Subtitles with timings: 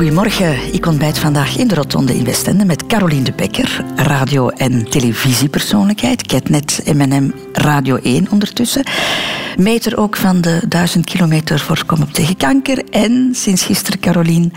[0.00, 4.90] Goedemorgen, ik ontbijt vandaag in de Rotonde in Westende met Caroline de Bekker, radio- en
[4.90, 8.82] televisiepersoonlijkheid, Ketnet M&M Radio 1 ondertussen.
[9.56, 14.50] Meter ook van de 1000 kilometer voor op tegen kanker en sinds gisteren Caroline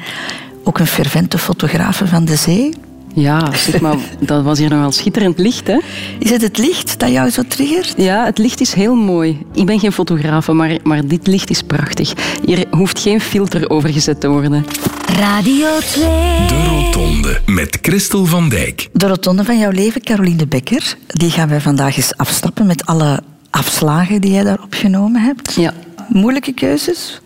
[0.63, 2.73] ook een fervente fotografe van de zee.
[3.14, 5.77] Ja, zeg maar, dat was hier nogal schitterend licht, hè?
[6.20, 7.93] Is het het licht dat jou zo triggert?
[7.98, 9.45] Ja, het licht is heel mooi.
[9.54, 12.13] Ik ben geen fotograaf, maar, maar dit licht is prachtig.
[12.45, 14.66] Hier hoeft geen filter overgezet te worden.
[15.05, 16.04] Radio 2.
[16.48, 18.90] De Rotonde met Christel van Dijk.
[18.94, 22.85] De rotonde van jouw leven, Caroline de Bekker, die gaan wij vandaag eens afstappen met
[22.85, 25.54] alle afslagen die jij daar opgenomen hebt.
[25.54, 25.73] Ja.
[26.07, 27.21] Moeilijke keuzes?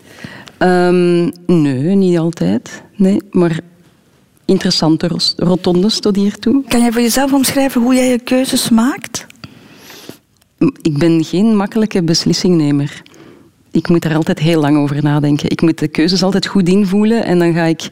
[0.58, 2.82] Ehm, nee, niet altijd.
[2.96, 3.60] Nee, maar
[4.48, 6.62] interessante rotondes tot hiertoe.
[6.68, 9.26] Kan jij voor jezelf omschrijven hoe jij je keuzes maakt?
[10.82, 13.02] Ik ben geen makkelijke beslissingnemer.
[13.70, 15.50] Ik moet er altijd heel lang over nadenken.
[15.50, 17.88] Ik moet de keuzes altijd goed invoelen en dan ga ik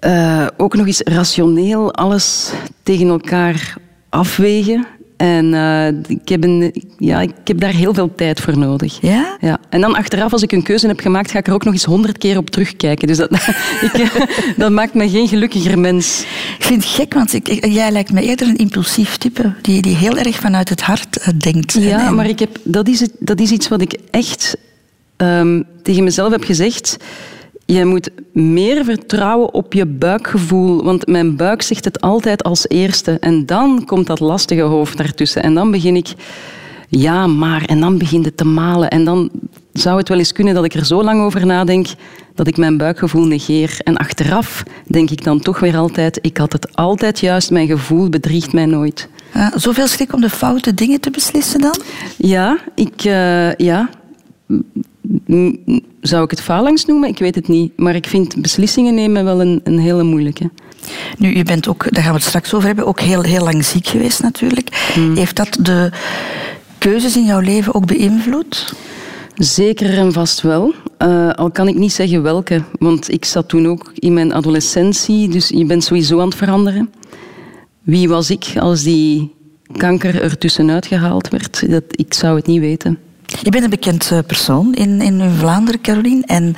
[0.00, 3.76] eh, ook nog eens rationeel alles tegen elkaar
[4.08, 4.86] afwegen.
[5.20, 8.98] En eh, ik, heb een, ja, ik heb daar heel veel tijd voor nodig.
[9.00, 9.36] Ja?
[9.40, 9.58] Ja.
[9.68, 11.84] En dan achteraf, als ik een keuze heb gemaakt, ga ik er ook nog eens
[11.84, 13.06] honderd keer op terugkijken.
[13.08, 13.30] Dus dat,
[13.92, 14.22] ik, eh,
[14.56, 16.20] dat maakt me geen gelukkiger mens.
[16.58, 19.96] Ik vind het gek, want ik, jij lijkt me eerder een impulsief type, die, die
[19.96, 21.74] heel erg vanuit het hart eh, denkt.
[21.74, 24.56] En- Ja, en- maar ik heb, dat, is het, dat is iets wat ik echt
[25.16, 26.96] ehm, tegen mezelf heb gezegd.
[27.72, 30.84] Je moet meer vertrouwen op je buikgevoel.
[30.84, 33.16] Want mijn buik zegt het altijd als eerste.
[33.20, 35.42] En dan komt dat lastige hoofd daartussen.
[35.42, 36.08] En dan begin ik...
[36.88, 37.64] Ja, maar...
[37.64, 38.90] En dan begint het te malen.
[38.90, 39.30] En dan
[39.72, 41.86] zou het wel eens kunnen dat ik er zo lang over nadenk
[42.34, 43.76] dat ik mijn buikgevoel negeer.
[43.84, 46.18] En achteraf denk ik dan toch weer altijd...
[46.22, 47.50] Ik had het altijd juist.
[47.50, 49.08] Mijn gevoel bedriegt mij nooit.
[49.32, 51.76] Ah, zoveel schrik om de foute dingen te beslissen dan?
[52.16, 53.88] Ja, ik, eh, ja.
[56.00, 57.08] Zou ik het phalanx noemen?
[57.08, 57.72] Ik weet het niet.
[57.76, 60.50] Maar ik vind beslissingen nemen wel een, een hele moeilijke.
[61.18, 63.64] Nu, je bent ook, daar gaan we het straks over hebben, ook heel, heel lang
[63.64, 64.92] ziek geweest natuurlijk.
[65.14, 65.90] Heeft dat de
[66.78, 68.74] keuzes in jouw leven ook beïnvloed?
[69.34, 70.74] Zeker en vast wel.
[70.98, 75.28] Eh, al kan ik niet zeggen welke, want ik zat toen ook in mijn adolescentie,
[75.28, 76.90] dus je bent sowieso aan het veranderen.
[77.82, 79.34] Wie was ik als die
[79.76, 81.70] kanker er tussenuit gehaald werd?
[81.70, 82.98] Dat, ik zou het niet weten.
[83.42, 86.22] Je bent een bekend eh, persoon in, in Vlaanderen, Caroline.
[86.26, 86.56] En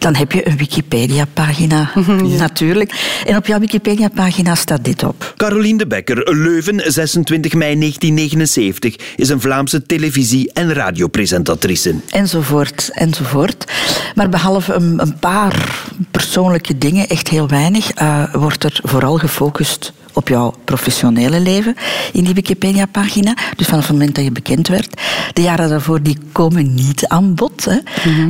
[0.00, 1.90] dan heb je een Wikipedia-pagina,
[2.38, 3.20] natuurlijk.
[3.26, 5.34] En op jouw Wikipedia-pagina staat dit op.
[5.36, 11.94] Caroline de Bekker, Leuven, 26 mei 1979, is een Vlaamse televisie- en radiopresentatrice.
[12.10, 13.72] Enzovoort, enzovoort.
[14.14, 19.92] Maar behalve een, een paar persoonlijke dingen, echt heel weinig, eh, wordt er vooral gefocust
[20.12, 21.74] op jouw professionele leven
[22.12, 23.34] in die Wikipedia-pagina.
[23.56, 25.00] Dus vanaf het moment dat je bekend werd.
[25.32, 27.64] De jaren daarvoor die komen niet aan bod.
[27.64, 27.78] Hè.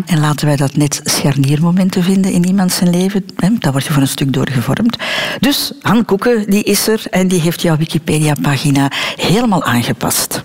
[0.07, 3.25] En laten wij dat net scharniermomenten vinden in iemand zijn leven.
[3.37, 3.49] Hè.
[3.59, 4.97] Daar word je voor een stuk door gevormd.
[5.41, 10.43] Dus Han Koeken, die is er en die heeft jouw Wikipedia-pagina helemaal aangepast.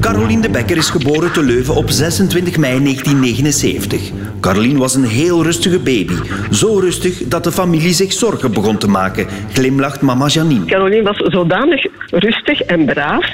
[0.00, 4.10] Caroline de Bekker is geboren te Leuven op 26 mei 1979.
[4.40, 6.14] Caroline was een heel rustige baby.
[6.50, 10.64] Zo rustig dat de familie zich zorgen begon te maken, glimlacht mama Janine.
[10.64, 13.26] Caroline was zodanig rustig en braaf.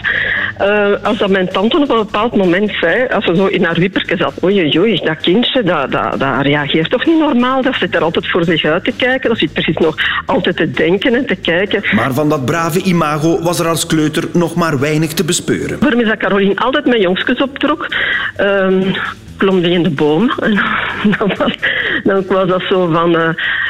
[0.59, 3.75] eh, als dat mijn tante op een bepaald moment zei, als ze zo in haar
[3.79, 7.63] wipperke zat, oei oei, oei, dat kindje, dat, dat, dat reageert toch niet normaal?
[7.63, 9.95] Dat zit er altijd voor zich uit te kijken, dat zit precies nog
[10.27, 11.83] altijd te denken en te kijken.
[11.95, 15.79] Maar van dat brave imago was er als kleuter nog maar weinig te bespeuren.
[15.81, 17.87] Waarom is dat Caroline altijd met jongskes optrok?
[18.37, 18.83] Ehm
[19.39, 20.31] klom die in de boom.
[21.03, 21.53] En dan, was,
[22.27, 23.17] dan dat zo van...
[23.17, 23.29] eh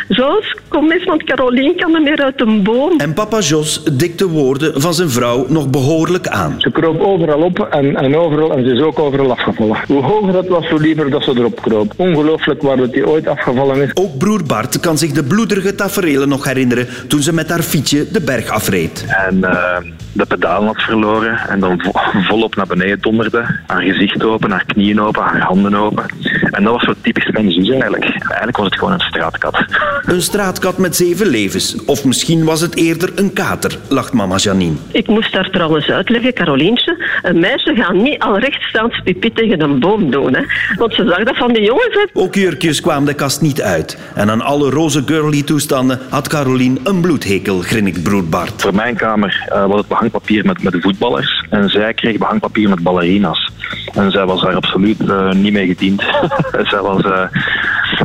[0.09, 2.99] Jos, kom eens, want Caroline kan er meer uit een boom.
[3.01, 6.55] En papa Jos dikte woorden van zijn vrouw nog behoorlijk aan.
[6.59, 9.77] Ze kroop overal op en, en overal, en ze is ook overal afgevallen.
[9.87, 11.93] Hoe hoger het was, hoe liever dat ze erop kroop.
[11.97, 13.91] Ongelooflijk waar dat die ooit afgevallen is.
[13.95, 18.07] Ook broer Bart kan zich de bloederige taferelen nog herinneren toen ze met haar fietsje
[18.13, 19.05] de berg afreed.
[19.29, 19.77] En eh,
[20.13, 23.45] de pedalen had verloren en dan vo- volop naar beneden donderde.
[23.67, 26.05] Haar gezicht open, haar knieën open, haar handen open.
[26.50, 28.05] En dat was zo typisch mijn zus eigenlijk.
[28.05, 29.65] Eigenlijk was het gewoon een straatkat.
[30.05, 31.85] Een straatkat met zeven levens.
[31.85, 34.77] Of misschien was het eerder een kater, lacht mama Janine.
[34.93, 37.21] Ik moest daar trouwens uitleggen, Carolientje.
[37.23, 40.35] Een meisje gaat niet al rechtstaand pipi tegen een boom doen.
[40.35, 40.43] Hè.
[40.77, 41.95] Want ze zag dat van die jongens.
[41.95, 42.21] Hè.
[42.21, 43.99] Ook jurkjes kwamen de kast niet uit.
[44.15, 48.62] En aan alle roze girly toestanden had Caroline een bloedhekel, grinnikt broer Bart.
[48.62, 51.44] Voor mijn kamer eh, was het behangpapier met, met de voetballers.
[51.51, 53.51] En zij kreeg behangpapier met ballerina's.
[53.94, 56.03] En zij was daar absoluut eh, niet mee gediend.
[56.71, 57.23] zij, was, eh,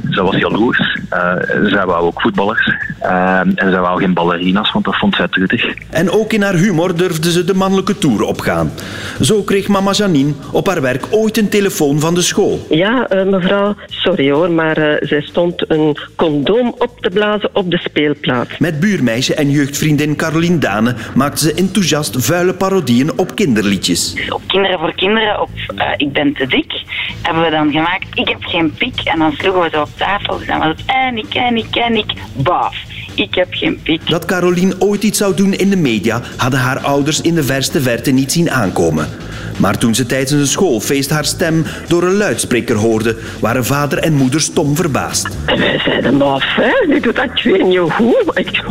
[0.10, 1.00] zij was jaloers.
[1.14, 1.34] Eh,
[1.64, 2.72] zij wou ook voetballers.
[3.00, 5.74] Ehm, en ze wou geen ballerina's, want dat vond zij truttig.
[5.90, 8.72] En ook in haar humor durfde ze de mannelijke toer opgaan.
[9.22, 12.60] Zo kreeg mama Janine op haar werk ooit een telefoon van de school.
[12.70, 17.72] Ja, eh, mevrouw, sorry hoor, maar eh, zij stond een condoom op te blazen op
[17.72, 18.58] de speelplaats.
[18.58, 24.16] Met buurmeisje en jeugdvriendin Caroline Dane maakte ze enthousiast vuile parodieën op kinderliedjes.
[24.30, 26.84] op Kinderen voor Kinderen, op eh, Ik ben te dik,
[27.22, 29.02] hebben we dan gemaakt Ik heb geen pik.
[29.04, 30.38] En dan sloegen we zo op tafel.
[30.38, 31.96] Dus dan was het en ik, en ik, en
[33.16, 33.20] ik.
[33.24, 34.10] Ik heb geen pik.
[34.10, 37.82] Dat Caroline ooit iets zou doen in de media hadden haar ouders in de verste
[37.82, 39.08] verte niet zien aankomen.
[39.58, 44.14] Maar toen ze tijdens een schoolfeest haar stem door een luidspreker hoorde, waren vader en
[44.14, 45.28] moeder stom verbaasd.
[45.46, 48.32] Wij zeiden, maar hè, die doet dat ik weet niet hoe.
[48.34, 48.64] Ik-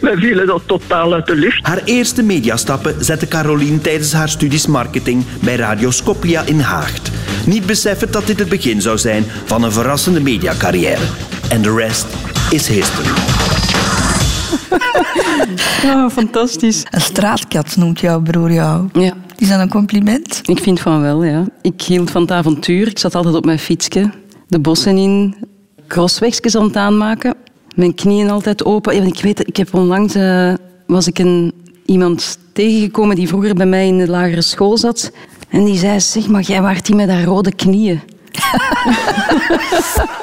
[0.00, 1.66] Wij vielen dat totaal uit de lucht.
[1.66, 7.10] Haar eerste mediastappen zette Caroline tijdens haar studies marketing bij Radio Scopia in Haagt.
[7.46, 11.02] Niet beseffend dat dit het begin zou zijn van een verrassende mediacarrière.
[11.48, 12.06] En de rest
[12.50, 13.08] is history.
[15.84, 16.82] Oh, fantastisch.
[16.90, 18.88] Een straatkat noemt jouw broer jou.
[18.92, 19.12] Ja.
[19.36, 20.40] Is dat een compliment?
[20.44, 21.44] Ik vind van wel, ja.
[21.62, 22.88] Ik hield van het avontuur.
[22.88, 24.10] Ik zat altijd op mijn fietsje,
[24.48, 25.36] de bossen in,
[25.88, 27.34] crosswegjes aan het aanmaken.
[27.74, 28.96] Mijn knieën altijd open.
[28.96, 30.52] Ja, Ik weet, ik heb onlangs eh,
[30.86, 31.52] was ik een,
[31.86, 35.10] iemand tegengekomen die vroeger bij mij in de lagere school zat.
[35.48, 38.00] En die zei, zeg maar, jij waart die met haar rode knieën.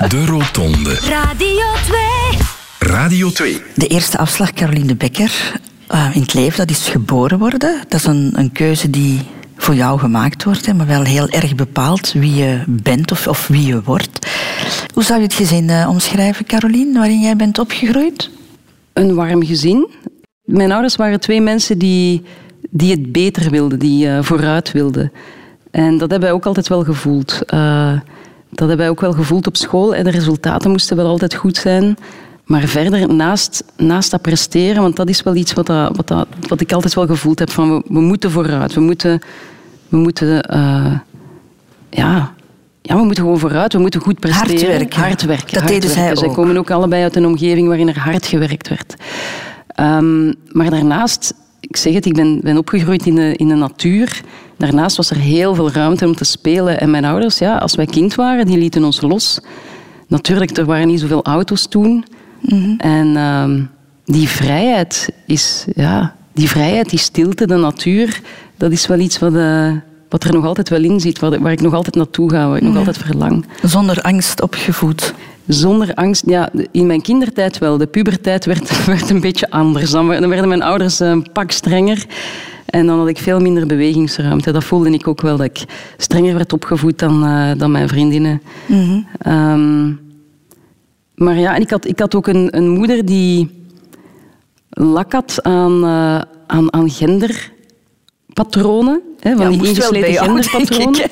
[0.07, 0.93] De Rotonde.
[0.93, 2.06] Radio 2.
[2.79, 3.61] Radio 2.
[3.75, 7.79] De eerste afslag, Caroline de Becker, eh, in het leven, dat is geboren worden.
[7.87, 9.21] Dat is een, een keuze die
[9.55, 13.47] voor jou gemaakt wordt, hè, maar wel heel erg bepaalt wie je bent of, of
[13.47, 14.27] wie je wordt.
[14.93, 18.29] Hoe zou je het gezin eh, omschrijven, Caroline, waarin jij bent opgegroeid?
[18.93, 19.89] Een warm gezin.
[20.43, 22.23] Mijn ouders waren twee mensen die,
[22.69, 25.11] die het beter wilden, die eh, vooruit wilden.
[25.71, 27.41] En dat hebben wij ook altijd wel gevoeld.
[27.45, 27.99] Eh,
[28.49, 29.95] dat hebben wij ook wel gevoeld op school.
[29.95, 31.97] En de resultaten moesten wel altijd goed zijn.
[32.47, 36.27] Maar verder, naast, naast dat presteren, want dat is wel iets wat, dat, wat, dat,
[36.47, 38.73] wat ik altijd wel gevoeld heb, van we, we moeten vooruit.
[38.73, 39.21] We moeten,
[39.89, 40.99] we moeten eh,
[41.89, 42.33] ja,
[42.81, 43.73] ja, we moeten gewoon vooruit.
[43.73, 44.57] We moeten goed presteren.
[44.57, 44.99] Hard werken.
[44.99, 45.53] Hard werken.
[45.53, 46.17] Dat hard deden zij werken.
[46.17, 46.35] Zij ook.
[46.35, 48.95] komen ook allebei uit een omgeving waarin er hard gewerkt werd.
[49.67, 54.21] Ehm, maar daarnaast, ik zeg het, ik ben, ben opgegroeid in de, in de natuur.
[54.57, 56.79] Daarnaast was er heel veel ruimte om te spelen.
[56.79, 59.39] En mijn ouders, ja, als wij kind waren, die lieten ons los.
[60.07, 62.05] Natuurlijk, er waren niet zoveel auto's toen.
[62.77, 63.63] En ehm,
[64.05, 68.21] die vrijheid is, ja, die vrijheid, die stilte, de natuur,
[68.57, 69.71] dat is wel iets wat, eh,
[70.09, 72.57] wat er nog altijd wel in zit, waar, waar ik nog altijd naartoe ga, waar
[72.57, 73.45] ik nog altijd verlang.
[73.63, 75.13] Zonder angst opgevoed.
[75.47, 77.77] Zonder angst, ja, in mijn kindertijd wel.
[77.77, 79.91] De puberteit werd, werd een beetje anders.
[79.91, 82.05] Dan werden mijn ouders een pak strenger.
[82.65, 84.51] En dan had ik veel minder bewegingsruimte.
[84.51, 85.65] Dat voelde ik ook wel, dat ik
[85.97, 88.41] strenger werd opgevoed dan, eh, dan mijn vriendinnen.
[89.17, 89.91] Ehm,
[91.17, 93.65] maar ja, en ik had, ik had ook een, een moeder die
[94.69, 99.01] lak had aan, eh, aan, aan genderpatronen.
[99.19, 101.09] Hè, van Ja, die ingesleten genderpatronen.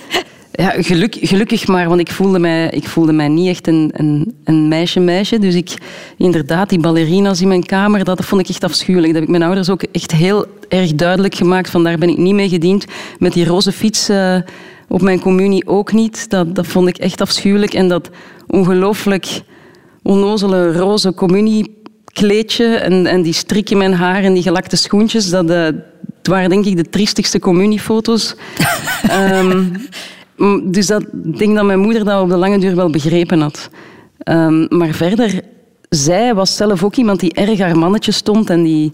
[0.52, 4.36] Ja, geluk, gelukkig maar, want ik voelde mij, ik voelde mij niet echt een, een,
[4.44, 5.40] een meisje-meisje.
[5.40, 5.74] Dus ik,
[6.18, 9.14] inderdaad, die ballerina's in mijn kamer, dat vond ik echt afschuwelijk.
[9.14, 11.70] Dat heb ik mijn ouders ook echt heel erg duidelijk gemaakt.
[11.70, 12.86] Van daar ben ik niet mee gediend.
[13.20, 14.38] Met die roze fiets eh,
[14.88, 16.30] op mijn communie ook niet.
[16.30, 17.74] Dat, dat vond ik echt afschuwelijk.
[17.74, 18.10] En dat
[18.48, 19.42] ongelooflijk
[20.06, 25.50] onnozele roze communiekleedje en, en die strik in mijn haar en die gelakte schoentjes, dat,
[25.50, 25.64] eh,
[26.18, 28.36] het waren denk ik de triestigste communiefoto's.
[29.08, 29.64] Ehm,
[30.64, 33.70] Dus dat, ik denk dat mijn moeder dat op de lange duur wel begrepen had.
[34.18, 35.42] Ehm, maar verder,
[35.90, 38.94] zij was zelf ook iemand die erg haar mannetje stond en die,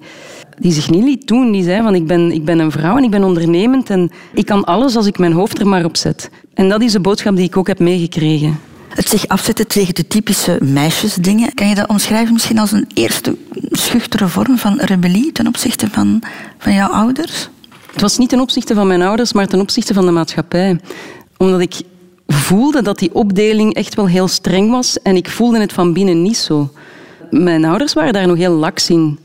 [0.59, 1.51] die zich niet liet doen.
[1.51, 4.45] Die zei van ik ben, ik ben een vrouw en ik ben ondernemend en ik
[4.45, 6.29] kan alles als ik mijn hoofd er maar op zet.
[6.53, 8.59] En dat is de boodschap die ik ook heb meegekregen.
[8.95, 11.53] Het zich afzetten tegen de typische meisjesdingen.
[11.53, 13.37] Kan je dat omschrijven misschien als een eerste
[13.71, 16.23] schuchtere vorm van rebellie ten opzichte van,
[16.57, 17.49] van jouw ouders?
[17.91, 20.79] Het was niet ten opzichte van mijn ouders, maar ten opzichte van de maatschappij.
[21.37, 21.81] Omdat ik
[22.27, 26.21] voelde dat die opdeling echt wel heel streng was en ik voelde het van binnen
[26.21, 26.71] niet zo.
[27.29, 29.19] Mijn ouders waren daar nog heel laks in.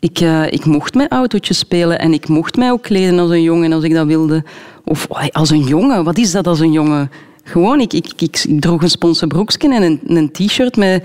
[0.00, 3.42] Ik, eh, ik mocht met autootjes spelen en ik mocht mij ook kleden als een
[3.42, 4.44] jongen als ik dat wilde.
[4.84, 7.10] Of als een jongen, wat is dat als een jongen?
[7.50, 9.28] Gewoon, ik, ik, ik, ik droeg een sponsen
[9.58, 11.04] en een, een t-shirt met,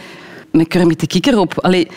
[0.52, 1.60] met Kermit de Kikker op.
[1.62, 1.88] Allee,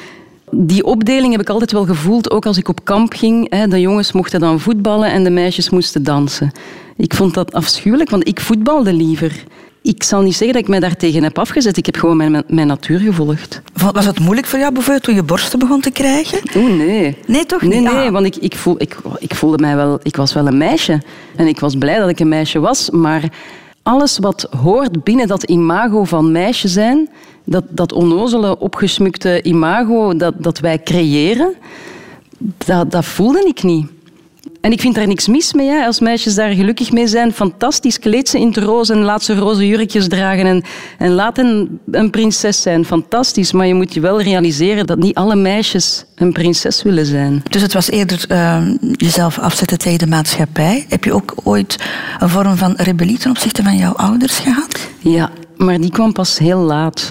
[0.51, 3.51] die opdeling heb ik altijd wel gevoeld, ook als ik op kamp ging.
[3.51, 6.51] Hè, de jongens mochten dan voetballen en de meisjes moesten dansen.
[6.97, 9.45] Ik vond dat afschuwelijk, want ik voetbalde liever.
[9.83, 11.77] Ik zal niet zeggen dat ik mij daartegen heb afgezet.
[11.77, 13.63] Ik heb gewoon mijn, mijn natuur gevolgd.
[13.93, 16.39] Was het moeilijk voor jou bijvoorbeeld toen je borsten begon te krijgen?
[16.77, 17.17] Nee.
[17.27, 17.93] Nee, toch Nee, niet?
[17.93, 18.13] nee, Ah.
[18.13, 20.01] want ik, ik, voel, ik, ik voelde mij wel...
[20.03, 21.03] Ik was wel een meisje.
[21.37, 22.91] En ik was blij dat ik een meisje was.
[22.91, 23.23] Maar
[23.89, 27.09] alles wat hoort binnen dat imago van meisje zijn,
[27.45, 31.55] dat, dat onnozele, opgesmukte imago dat, dat wij creëren,
[32.39, 33.87] dat, dat voelde ik niet.
[34.61, 35.69] En ik vind daar niks mis mee.
[35.69, 35.85] Hè.
[35.85, 37.99] Als meisjes daar gelukkig mee zijn, fantastisch.
[37.99, 40.47] Kleed ze in het roze en laat ze roze jurkjes dragen.
[40.47, 40.63] En,
[40.99, 42.85] en laat een, een prinses zijn.
[42.85, 43.53] Fantastisch.
[43.53, 47.43] Maar je moet je wel realiseren dat niet alle meisjes een prinses willen zijn.
[47.51, 48.63] Dus het was eerder uh,
[48.93, 50.87] jezelf afzetten tegen de maatschappij.
[50.89, 51.77] Heb je ook ooit
[52.19, 54.89] een vorm van rebellie ten opzichte van jouw ouders gehad?
[54.99, 57.11] Ja, maar die kwam pas heel laat.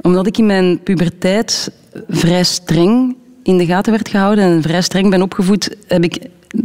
[0.00, 1.70] Omdat ik in mijn puberteit
[2.08, 6.18] vrij streng in de gaten werd gehouden en vrij streng ben opgevoed, heb ik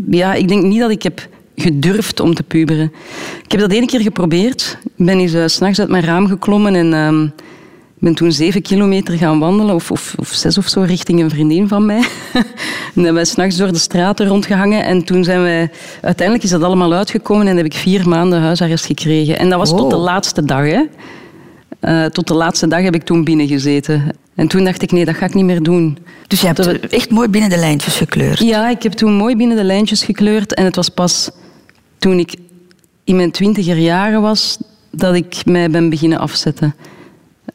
[0.10, 2.92] ja, ik denk niet dat ik heb gedurfd om te puberen.
[3.44, 4.78] Ik heb dat één keer geprobeerd.
[4.84, 7.30] Ik ben eens uh, s'nachts uit mijn raam geklommen en uh,
[8.00, 11.68] ben toen zeven kilometer gaan wandelen, of, of, of, zes of zo, richting een vriendin
[11.68, 11.98] van mij.
[12.34, 12.44] en
[12.94, 15.72] dan hebben wij s'nachts door de straten rondgehangen en toen zijn wij...
[16.02, 19.40] Uiteindelijk is dat allemaal uitgekomen en heb ik vier maanden huisarrest gekregen.
[19.40, 20.82] En dat was tot de laatste dag, hè.
[21.82, 24.12] Uh, tot de laatste dag heb ik toen binnengezeten.
[24.40, 25.98] En toen dacht ik, nee, dat ga ik niet meer doen.
[26.28, 26.76] Dus je hebt dat...
[26.76, 28.40] echt mooi binnen de lijntjes gekleurd?
[28.40, 30.54] Ja, ik heb toen mooi binnen de lijntjes gekleurd.
[30.54, 31.30] En het was pas
[31.98, 32.36] toen ik
[33.04, 34.58] in mijn twintiger jaren was,
[34.92, 36.76] dat ik mij ben beginnen afzetten.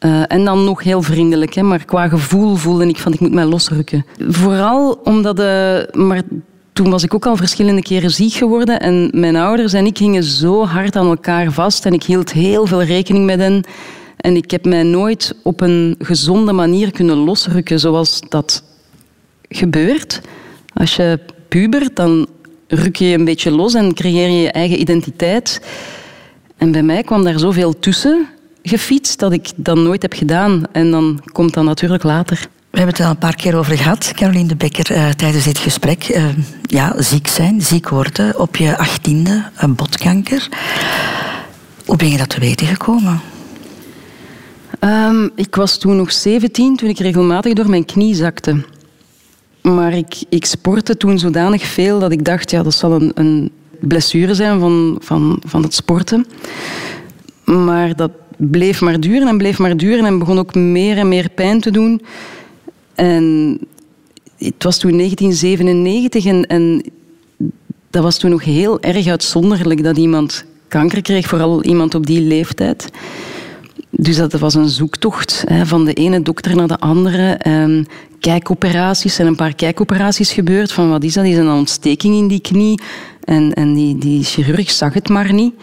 [0.01, 3.33] Uh, en dan nog heel vriendelijk, hè, maar qua gevoel voelde ik van ik moet
[3.33, 4.07] mij losrukken.
[4.29, 5.41] Vooral omdat...
[5.41, 6.23] Uh, maar
[6.73, 10.23] toen was ik ook al verschillende keren ziek geworden en mijn ouders en ik gingen
[10.23, 13.65] zo hard aan elkaar vast en ik hield heel veel rekening met hen.
[14.25, 18.63] En ik heb mij nooit op een gezonde manier kunnen losrukken zoals dat
[19.49, 20.21] gebeurt.
[20.75, 22.27] Als je pubert, dan
[22.69, 25.61] ruk je een beetje los en creëer je je eigen identiteit.
[26.57, 28.29] En bij mij kwam daar zoveel tussen
[28.63, 30.63] gefietst dat ik dat nooit heb gedaan.
[30.73, 32.49] En dan komt dat natuurlijk later.
[32.71, 35.59] We hebben het al een paar keer over gehad, Caroline de Becker, uh, tijdens dit
[35.59, 36.09] gesprek.
[36.09, 36.25] Uh,
[36.63, 40.49] ja, ziek zijn, ziek worden op je achttiende, een botkanker.
[41.85, 43.21] Hoe ben je dat te weten gekomen?
[44.85, 48.65] Um, ik was toen nog 17 toen ik regelmatig door mijn knie zakte.
[49.61, 53.51] Maar ik, ik sportte toen zodanig veel dat ik dacht, ja, dat zal een, een
[53.81, 56.27] blessure zijn van, van, van het sporten.
[57.45, 61.31] Maar dat bleef maar duren en bleef maar duren en begon ook meer en meer
[61.31, 62.03] pijn te doen.
[62.95, 63.59] En
[64.39, 66.85] het was toen 1997 en, en
[67.91, 72.21] dat was toen nog heel erg uitzonderlijk dat iemand kanker kreeg, vooral iemand op die
[72.21, 72.91] leeftijd.
[73.97, 77.33] Dus dat was een zoektocht hè, van de ene dokter naar de andere.
[77.33, 77.87] En
[78.21, 80.73] kijkoperaties, zijn een paar kijkoperaties gebeurd.
[80.73, 81.25] Van wat is dat?
[81.25, 82.81] Is een ontsteking in die knie?
[83.25, 85.55] En, en die, die chirurg zag het maar niet.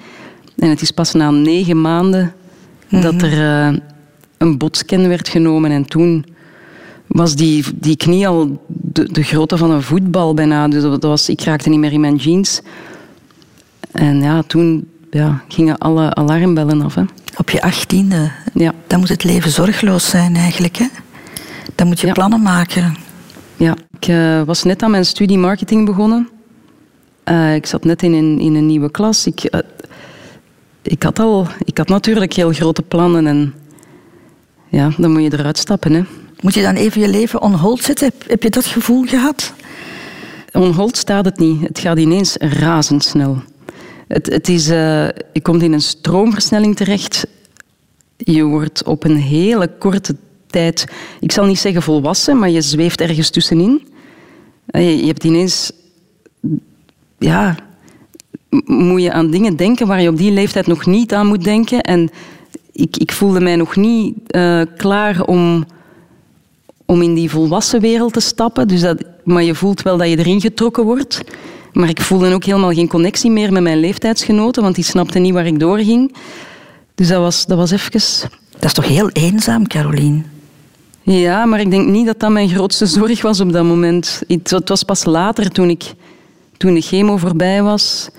[0.58, 2.34] En het is pas na negen maanden
[2.90, 3.26] dat mhm.
[3.26, 3.80] er uh,
[4.38, 5.72] een botscan werd genomen.
[5.72, 6.26] En toen
[7.08, 10.68] was die, die knie al de, de grootte van een voetbal bijna.
[10.68, 12.62] Dus dat was, ik raakte niet meer in mijn jeans.
[13.92, 16.96] En ja, toen ja, gingen alle alarmbellen af.
[16.96, 17.04] Hè.
[17.42, 18.32] Op je achttiende.
[18.54, 18.74] Ja.
[18.88, 20.78] Dan moet het leven zorgeloos zijn eigenlijk.
[20.78, 20.86] Hè?
[21.76, 22.96] Dan moet je plannen maken.
[23.58, 26.30] Ja, ik uh, was net aan mijn studie marketing begonnen.
[27.26, 29.26] Uh, ik zat net in een, in een nieuwe klas.
[29.26, 29.62] Ik, uh,
[30.82, 33.28] ik, had al, ik had natuurlijk heel grote plannen.
[33.28, 33.54] En
[34.70, 35.94] ja, dan moet je eruit stappen.
[35.94, 36.04] Hè.
[36.40, 38.08] Moet je dan even je leven on hold zetten?
[38.08, 39.54] Heb, heb je dat gevoel gehad?
[40.52, 41.62] On hold staat het niet.
[41.62, 43.42] Het gaat ineens razendsnel.
[44.12, 47.28] Het, het is, uh, je komt in een stroomversnelling terecht.
[48.18, 50.16] Je wordt op een hele korte
[50.48, 50.86] tijd,
[51.20, 53.88] ik zal niet zeggen volwassen, maar je zweeft ergens tussenin.
[54.66, 55.72] Je, je hebt ineens,
[57.18, 57.56] ja,
[58.66, 61.82] moet je aan dingen denken waar je op die leeftijd nog niet aan moet denken.
[61.82, 62.10] En
[62.72, 65.66] ik, ik voelde mij nog niet uh, klaar om,
[66.86, 68.68] om in die volwassen wereld te stappen.
[68.68, 71.22] Dus dat, maar je voelt wel dat je erin getrokken wordt.
[71.74, 75.34] Maar ik voelde ook helemaal geen connectie meer met mijn leeftijdsgenoten, want die snapten niet
[75.34, 76.16] waar ik doorging.
[76.96, 77.92] Dus dat was, dat was even...
[78.52, 80.22] Dat is toch heel eenzaam, Caroline?
[81.02, 84.22] Ja, maar ik denk niet dat dat mijn grootste zorg was op dat moment.
[84.28, 85.94] Het was pas later, toen, ik,
[86.58, 88.10] toen de chemo voorbij was,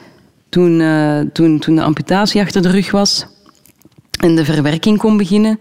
[0.48, 3.26] toen, uh, toen, toen de amputatie achter de rug was
[4.20, 5.58] en de verwerking kon beginnen,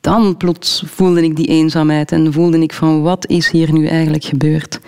[0.00, 4.24] dan plots voelde ik die eenzaamheid en voelde ik van wat is hier nu eigenlijk
[4.24, 4.80] gebeurd.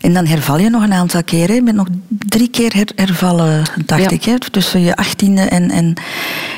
[0.00, 1.54] En dan herval je nog een aantal keren.
[1.54, 4.24] Je bent nog drie keer her hervallen, dacht ik.
[4.24, 4.38] Hè?
[4.38, 5.94] Tussen je achttiende en, en,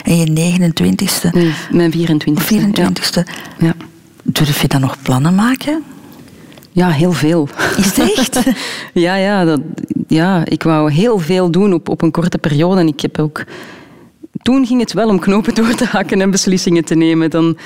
[0.05, 1.31] en je 29ste.
[1.33, 2.55] Nee, mijn 24ste.
[2.55, 3.23] 24ste.
[3.59, 3.75] Ja.
[4.23, 5.83] Durf je dan nog plannen maken?
[6.73, 7.49] Ja, heel veel.
[7.77, 8.43] Is het echt?
[9.07, 9.61] ja, ja, dat,
[10.07, 12.81] ja, ik wou heel veel doen op, op een korte periode.
[12.81, 13.45] En ik heb ook...
[14.43, 17.31] Toen ging het wel om knopen door te hakken en beslissingen te nemen.
[17.31, 17.57] Dan,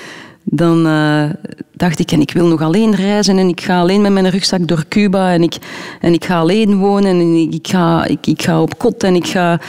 [0.44, 1.24] dan uh,
[1.72, 4.68] dacht ik, en ik wil nog alleen reizen en ik ga alleen met mijn rugzak
[4.68, 5.56] door Cuba en ik,
[6.00, 9.14] en ik ga alleen wonen en ik, ik, ga, ik, ik ga op kot en
[9.14, 9.60] ik ga...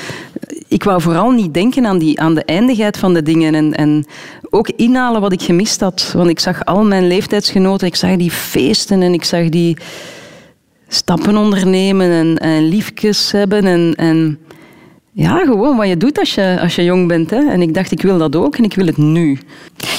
[0.68, 4.06] ik wou vooral niet denken aan, die, aan de eindigheid van de dingen en, en
[4.50, 6.12] ook inhalen wat ik gemist had.
[6.16, 9.78] Want ik zag al mijn leeftijdsgenoten, ik zag die feesten en ik zag die
[10.88, 14.40] stappen ondernemen en, en liefjes hebben en, en
[15.14, 17.30] ja, gewoon wat je doet als je, als je jong bent.
[17.30, 17.52] Hè.
[17.52, 19.40] En ik dacht, ik wil dat ook en ik wil het nu.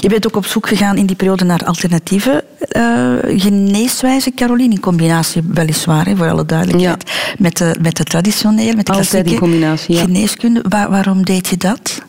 [0.01, 2.45] Je bent ook op zoek gegaan in die periode naar alternatieve
[2.77, 8.77] uh, geneeswijzen, Caroline, in combinatie weliswaar, hè, voor alle duidelijkheid, met, de, met de traditionele,
[8.77, 10.01] met de Altijd in combinatie, ja.
[10.01, 10.65] geneeskunde.
[10.69, 12.03] Waar, waarom deed je dat?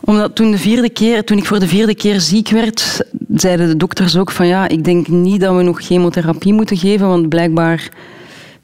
[0.00, 3.00] Omdat toen, de vierde keer, toen ik voor de vierde keer ziek werd,
[3.34, 7.08] zeiden de dokters ook van ja, ik denk niet dat we nog chemotherapie moeten geven,
[7.08, 7.88] want blijkbaar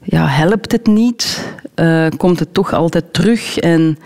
[0.03, 1.43] ja, helpt het niet,
[1.81, 3.97] uh, komt het toch altijd terug en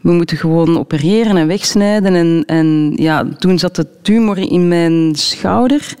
[0.00, 2.14] we moeten gewoon opereren en wegsnijden.
[2.14, 5.96] En, en ja, toen zat de tumor in mijn schouder.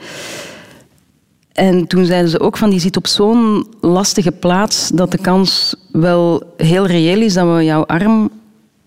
[1.52, 5.74] En toen zeiden ze ook van die zit op zo'n lastige plaats dat de kans
[5.92, 8.30] wel heel reëel is dat we jouw arm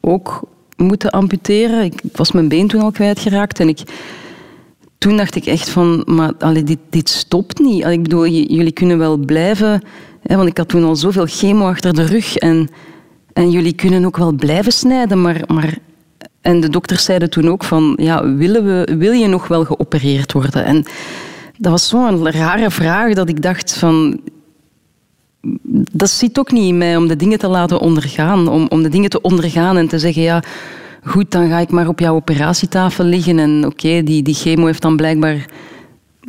[0.01, 0.41] ook
[0.77, 1.83] moeten amputeren.
[1.83, 3.79] Ik, was mijn been toen al kwijtgeraakt en ik,
[4.97, 7.85] toen dacht ik echt van, maar allee, dit, dit stopt niet.
[7.85, 9.81] Ik bedoel, jullie kunnen wel blijven
[10.37, 12.37] want ik had toen al zoveel chemo achter de rug.
[12.37, 12.69] En,
[13.33, 15.77] en jullie kunnen ook wel blijven snijden, maar, maar...
[16.41, 17.93] En de dokters zeiden toen ook van...
[18.01, 20.65] Ja, willen we, wil je nog wel geopereerd worden?
[20.65, 20.85] En
[21.57, 24.19] dat was zo'n rare vraag dat ik dacht van...
[25.91, 28.47] Dat zit ook niet in mij om de dingen te laten ondergaan.
[28.47, 30.21] Om, om de dingen te ondergaan en te zeggen...
[30.21, 30.43] Ja,
[31.03, 33.39] goed, dan ga ik maar op jouw operatietafel liggen.
[33.39, 35.45] En oké, die, die chemo heeft dan blijkbaar...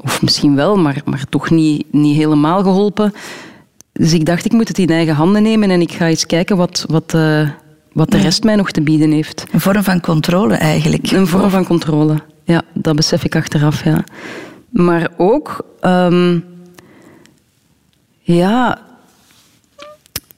[0.02, 3.12] Of misschien wel, maar, maar toch niet, niet helemaal geholpen.
[3.92, 6.56] Dus ik dacht, ik moet het in eigen handen nemen en ik ga eens kijken
[6.56, 7.50] wat, wat, uh,
[7.92, 9.44] wat de rest mij nog te bieden heeft.
[9.52, 11.10] Een vorm van controle eigenlijk.
[11.10, 12.62] Een vorm van controle, ja.
[12.74, 14.04] Dat besef ik achteraf, ja.
[14.70, 15.64] Maar ook...
[15.80, 16.44] Um,
[18.20, 18.88] ja...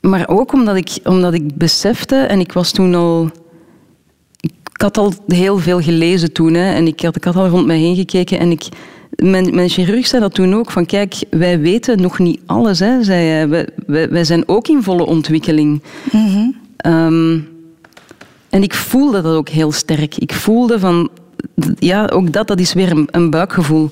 [0.01, 3.31] Maar ook omdat ik, omdat ik besefte, en ik was toen al...
[4.41, 7.67] Ik had al heel veel gelezen toen, hè, en ik had, ik had al rond
[7.67, 8.69] mij heen gekeken en ik
[9.17, 13.03] mijn, mijn chirurg zei dat toen ook, van kijk, wij weten nog niet alles, hè,
[13.03, 13.49] zei hij.
[13.49, 15.83] Wij, wij, zijn ook in volle ontwikkeling.
[16.13, 16.51] Mhm.
[16.77, 17.39] Ehm,
[18.51, 20.17] en ik voelde dat ook heel sterk.
[20.17, 21.11] Ik voelde van,
[21.79, 23.91] ja, ook dat, dat is weer een, een buikgevoel.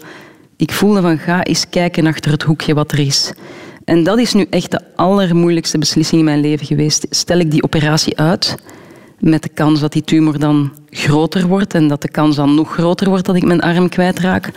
[0.56, 3.32] Ik voelde van, ga eens kijken achter het hoekje wat er is.
[3.84, 7.06] En dat is nu echt de allermoeilijkste beslissing in mijn leven geweest.
[7.10, 8.56] Stel ik die operatie uit,
[9.18, 12.72] met de kans dat die tumor dan groter wordt en dat de kans dan nog
[12.72, 14.50] groter wordt dat ik mijn arm kwijtraak.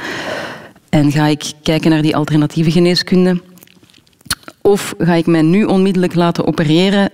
[0.94, 3.42] En ga ik kijken naar die alternatieve geneeskunde?
[4.62, 7.10] Of ga ik mij nu onmiddellijk laten opereren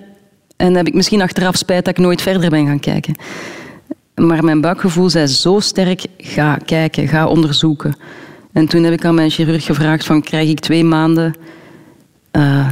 [0.58, 3.15] en heb ik misschien achteraf spijt dat ik nooit verder ben gaan kijken?
[4.15, 7.96] Maar mijn buikgevoel zei zo sterk, ga kijken, ga onderzoeken.
[8.52, 11.36] En toen heb ik aan mijn chirurg gevraagd van, krijg ik twee maanden
[12.32, 12.70] uh,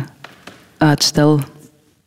[0.77, 1.39] uitstel?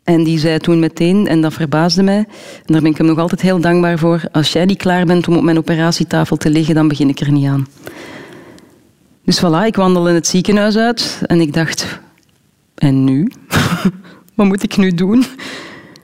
[0.05, 3.19] En die zei toen meteen, en dat verbaasde mij, en daar ben ik hem nog
[3.19, 6.75] altijd heel dankbaar voor, als jij niet klaar bent om op mijn operatietafel te liggen,
[6.75, 7.67] dan begin ik er niet aan.
[9.25, 12.01] Dus voilà, ik wandel in het ziekenhuis uit en ik dacht,
[12.75, 13.31] en nu?
[14.35, 15.25] Wat moet ik nu doen?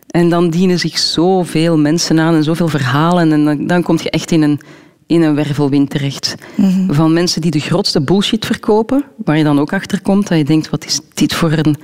[0.07, 3.33] En dan dienen zich zoveel mensen aan en zoveel verhalen.
[3.33, 4.61] En dan, dan kom je echt in een,
[5.07, 6.35] in een wervelwind terecht.
[6.55, 6.92] Mhm.
[6.92, 10.44] Van mensen die de grootste bullshit verkopen, waar je dan ook achter komt, dat je
[10.44, 11.76] denkt, wat is dit voor een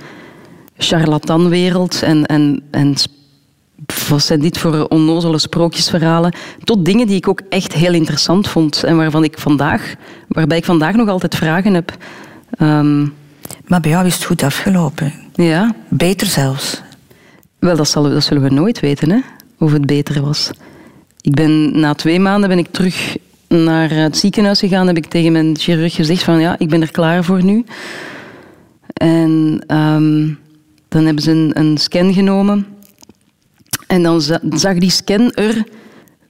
[0.77, 2.95] charlatanwereld en, en, en
[4.09, 6.33] wat zijn dit voor onnozele sprookjesverhalen,
[6.63, 9.93] tot dingen die ik ook echt heel interessant vond en waarvan ik vandaag,
[10.27, 11.97] waarbij ik vandaag nog altijd vragen heb.
[12.57, 13.01] Ehm,
[13.65, 15.13] maar bij jou is het goed afgelopen.
[15.33, 15.75] Ja.
[15.89, 16.81] Beter zelfs.
[17.59, 19.19] Wel, dat, zal, dat zullen we nooit weten, hè,
[19.59, 20.51] of het beter was.
[21.21, 24.87] Ik ben, na twee maanden ben ik terug naar het ziekenhuis gegaan.
[24.87, 27.65] Heb ik tegen mijn chirurg gezegd van ja, ik ben er klaar voor nu.
[28.93, 30.29] En ehm,
[30.87, 32.72] dan hebben ze een, een scan genomen.
[33.93, 35.63] En dan zag die scan er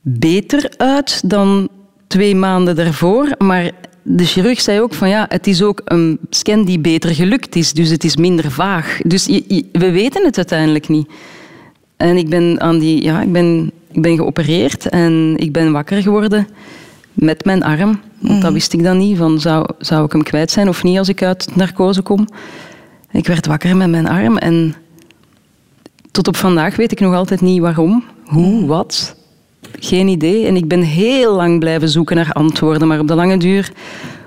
[0.02, 1.69] beter uit dan
[2.08, 3.30] twee maanden daarvoor.
[3.38, 3.71] Maar
[4.02, 7.73] de chirurg zei ook van ja, het is ook een scan die beter gelukt is.
[7.73, 8.99] Dus het is minder vaag.
[9.04, 9.26] Dus
[9.71, 11.10] we weten het uiteindelijk niet.
[11.97, 16.02] En ik ben, aan die, ja, ik, ben, ik ben geopereerd en ik ben wakker
[16.02, 16.47] geworden
[17.13, 17.99] met mijn arm.
[18.19, 19.17] Want dat wist ik dan niet.
[19.17, 22.28] Van, zou, zou ik hem kwijt zijn of niet als ik uit narcose kom?
[23.12, 24.76] Ik werd wakker met mijn arm en
[26.13, 29.15] tot op vandaag weet ik nog altijd niet waarom, hoe, wat.
[29.80, 30.45] Geen idee.
[30.45, 32.88] En ik ben heel lang blijven zoeken naar antwoorden.
[32.88, 33.71] Maar op de lange duur,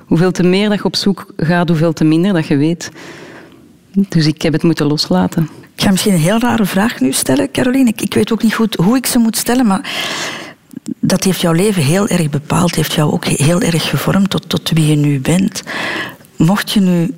[0.07, 2.90] hoeveel te meer dat je op zoek gaat, hoeveel te minder dat je weet.
[3.92, 5.49] Dus ik heb het moeten loslaten.
[5.75, 7.88] Ik ga misschien een heel rare vraag nu stellen, Caroline.
[7.88, 9.90] Ik, ik weet ook niet goed hoe ik ze moet stellen, maar
[11.01, 14.70] dat heeft jouw leven heel erg bepaald, heeft jou ook heel erg gevormd tot, tot
[14.70, 15.62] wie je nu bent.
[16.37, 17.14] Mocht je nu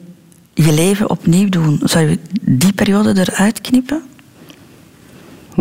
[0.54, 4.02] je leven opnieuw doen, zou je die periode eruit knippen?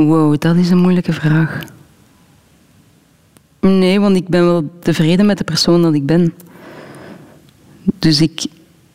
[0.05, 1.59] Wow, dat is een moeilijke vraag.
[3.59, 6.33] Nee, want ik ben wel tevreden met de persoon dat ik ben.
[7.99, 8.45] Dus ik,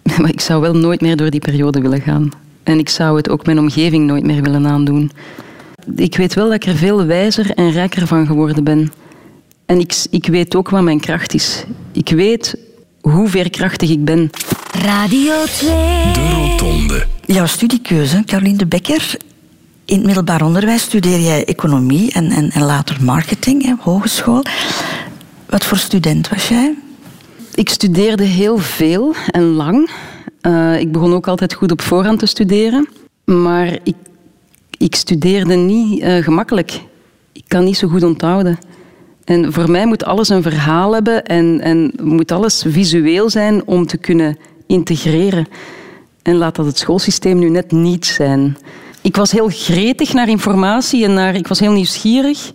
[0.18, 2.30] maar ik zou wel nooit meer door die periode willen gaan.
[2.62, 5.10] En ik zou het ook mijn omgeving nooit meer willen aandoen.
[5.96, 8.92] Ik weet wel dat ik er veel wijzer en rijker van geworden ben.
[9.66, 11.64] En ik, ik weet ook wat mijn kracht is.
[11.92, 12.56] Ik weet
[13.00, 14.30] hoe veerkrachtig ik ben.
[14.70, 15.68] Radio 2.
[16.12, 17.06] De Rotonde.
[17.24, 19.16] Jouw studiekeuze, Caroline de Becker.
[19.84, 24.42] In het middelbaar onderwijs studeer jij economie en, en, later marketing, hè, hogeschool.
[25.46, 26.74] Wat voor student was jij?
[27.54, 29.90] Ik studeerde heel veel en lang.
[30.42, 32.88] Uh, ik begon ook altijd goed op voorhand te studeren.
[33.24, 33.94] Maar ik,
[34.78, 36.80] ik studeerde niet uh, gemakkelijk.
[37.32, 38.58] Ik kan niet zo goed onthouden.
[39.24, 43.86] En voor mij moet alles een verhaal hebben en, en moet alles visueel zijn om
[43.86, 45.46] te kunnen integreren.
[46.22, 48.56] En laat dat het schoolsysteem nu net niet zijn.
[49.02, 52.52] Ik was heel gretig naar informatie en naar, ik was heel nieuwsgierig.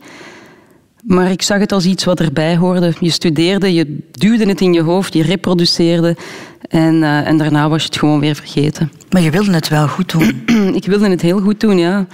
[1.04, 2.94] Maar ik zag het als iets wat erbij hoorde.
[3.00, 6.16] Je studeerde, je duwde het in je hoofd, je reproduceerde.
[6.62, 8.92] En, uh, en daarna was je het gewoon weer vergeten.
[9.10, 10.44] Maar je wilde het wel goed doen?
[10.82, 12.08] ik wilde het heel goed doen, ja.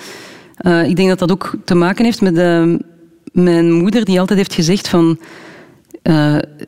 [0.62, 2.76] Uh, ik denk dat dat ook te maken heeft met uh,
[3.32, 5.20] mijn moeder, die altijd heeft gezegd van...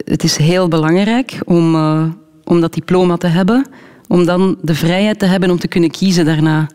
[0.06, 1.76] het is heel belangrijk om,
[2.44, 3.68] om dat diploma te hebben.
[4.08, 6.68] Om dan de vrijheid te hebben om te kunnen kiezen daarna.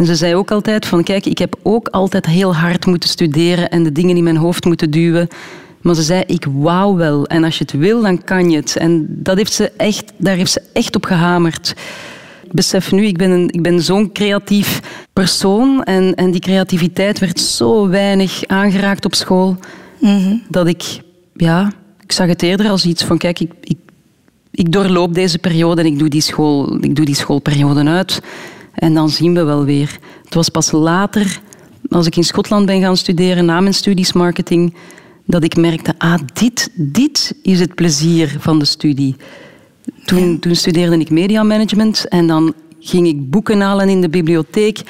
[0.00, 3.70] En ze zei ook altijd van, kijk, ik heb ook altijd heel hard moeten studeren
[3.70, 5.28] en de dingen in mijn hoofd moeten duwen.
[5.80, 7.26] Maar ze zei, ik wou wel.
[7.26, 8.76] En als je het wil, dan kan je het.
[8.76, 11.74] En dat heeft ze echt, daar heeft ze echt op gehamerd.
[12.44, 14.80] Ik besef nu, ik ben, een, ik ben zo'n creatief
[15.12, 15.82] persoon.
[15.82, 19.56] En, en die creativiteit werd zo weinig aangeraakt op school.
[19.98, 20.36] Mhm.
[20.48, 21.00] Dat ik,
[21.34, 23.78] ja, ik zag het eerder als iets van, kijk, ik, ik,
[24.50, 28.20] ik doorloop deze periode en ik doe die, school, ik doe die schoolperiode uit.
[28.80, 29.98] En dan zien we wel weer.
[30.24, 31.40] Het was pas later,
[31.88, 34.74] als ik in Schotland ben gaan studeren, na mijn studies marketing,
[35.26, 39.16] dat ik merkte, ah, dit, dit is het plezier van de studie.
[40.04, 44.80] Toen, toen studeerde ik mediamanagement en dan ging ik boeken halen in de bibliotheek.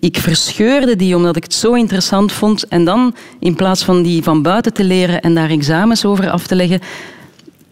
[0.00, 2.68] Ik verscheurde die omdat ik het zo interessant vond.
[2.68, 6.46] En dan, in plaats van die van buiten te leren en daar examens over af
[6.46, 6.80] te leggen,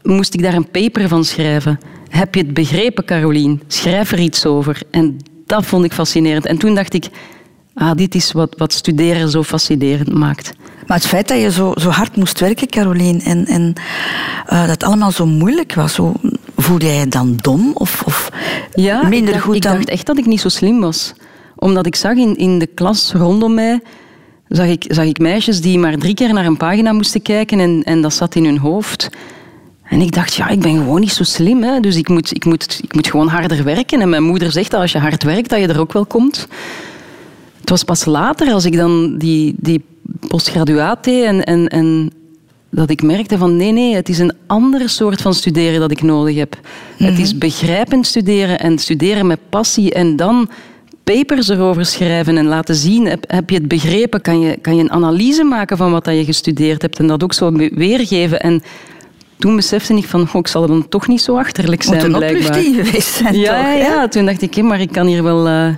[0.02, 1.78] moest ik daar een paper van schrijven.
[2.08, 3.58] Heb je het begrepen, Caroline?
[3.66, 4.82] Schrijf er iets over.
[4.90, 6.46] En dat vond ik fascinerend.
[6.46, 7.08] En toen dacht ik,
[7.74, 10.52] ah, dit is wat, wat studeren zo fascinerend maakt.
[10.86, 13.72] Maar het feit dat je zo, zo hard moest werken, Caroline, en, en
[14.52, 16.12] uh, dat het allemaal zo moeilijk was, zo,
[16.56, 18.30] voelde jij je dan dom of, of
[18.74, 19.74] ja, minder ik dacht, goed ik dan...
[19.74, 21.14] dacht echt dat ik niet zo slim was.
[21.56, 23.80] Omdat ik zag in, in de klas rondom mij,
[24.48, 27.82] zag ik, zag ik meisjes die maar drie keer naar een pagina moesten kijken en,
[27.84, 29.08] en dat zat in hun hoofd.
[29.88, 31.62] En ik dacht, ja, ik ben gewoon niet zo slim.
[31.62, 31.80] Hè.
[31.80, 34.00] Dus ik moet, ik, moet, ik moet gewoon harder werken.
[34.00, 36.48] En mijn moeder zegt dat als je hard werkt, dat je er ook wel komt.
[37.60, 39.84] Het was pas later, als ik dan die, die
[40.28, 42.10] postgraduaat deed en, en, en
[42.70, 46.02] dat ik merkte van nee, nee, het is een andere soort van studeren dat ik
[46.02, 46.58] nodig heb.
[46.96, 50.48] Het is begrijpend studeren en studeren met passie en dan
[51.04, 53.06] papers erover schrijven en laten zien.
[53.06, 54.20] Heb, heb je het begrepen?
[54.20, 57.22] Kan je, kan je een analyse maken van wat dat je gestudeerd hebt en dat
[57.22, 58.40] ook zo weergeven?
[58.40, 58.62] En
[59.38, 62.04] toen besefte ik van, oh, ik zal er dan toch niet zo achterlijk zijn, Moet
[62.04, 62.54] een blijkbaar.
[62.54, 63.80] geweest zijn, ja, toch?
[63.80, 65.68] ja, toen dacht ik, hé, maar ik kan hier wel uh,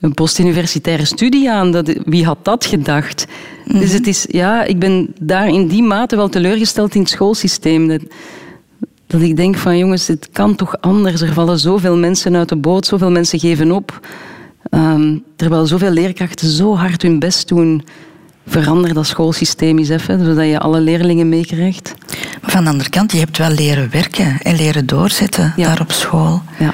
[0.00, 1.70] een postuniversitaire studie aan.
[1.70, 3.26] Dat, wie had dat gedacht?
[3.64, 7.88] Dus het is, ja, ik ben daar in die mate wel teleurgesteld in het schoolsysteem.
[7.88, 8.00] Dat,
[9.06, 11.20] dat ik denk van, jongens, het kan toch anders.
[11.20, 14.00] Er vallen zoveel mensen uit de boot, zoveel mensen geven op.
[14.70, 17.82] Um, terwijl zoveel leerkrachten zo hard hun best doen
[18.46, 21.94] verander dat schoolsysteem eens even, zodat je alle leerlingen meekrijgt.
[22.42, 25.66] Maar van de andere kant, je hebt wel leren werken en leren doorzetten Ja.
[25.68, 26.42] daar op school.
[26.58, 26.72] Ja.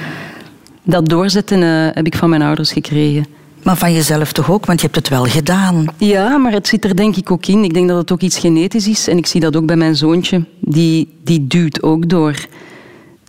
[0.83, 3.27] Dat doorzetten eh, heb ik van mijn ouders gekregen.
[3.63, 5.85] Maar van jezelf toch ook, want je hebt het wel gedaan.
[5.97, 7.65] Ja, maar het zit er denk ik ook in.
[7.65, 9.09] Ik denk dat het ook iets genetisch is.
[9.09, 10.45] En ik zie dat ook bij mijn zoontje.
[10.61, 12.35] Die, die duwt ook door.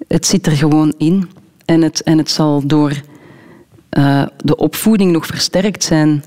[0.07, 1.29] Het zit er gewoon in.
[1.65, 2.91] En het, en het zal door
[3.89, 6.23] eh, de opvoeding nog versterkt zijn.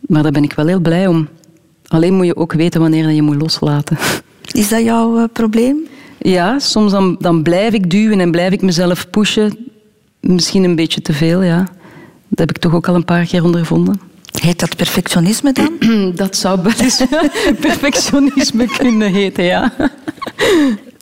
[0.00, 1.28] Maar daar ben ik wel heel blij om.
[1.86, 3.98] Alleen moet je ook weten wanneer je moet loslaten.
[4.52, 5.76] Is dat jouw eh, probleem?
[6.18, 9.56] Ja, soms dan, dan blijf ik duwen en blijf ik mezelf pushen.
[10.20, 11.58] Misschien een beetje te veel, ja.
[12.28, 14.00] Dat heb ik toch ook al een paar keer ondervonden.
[14.40, 15.78] Heet dat perfectionisme dan?
[16.14, 17.02] Dat zou wel eens
[17.60, 19.72] perfectionisme kunnen heten, ja.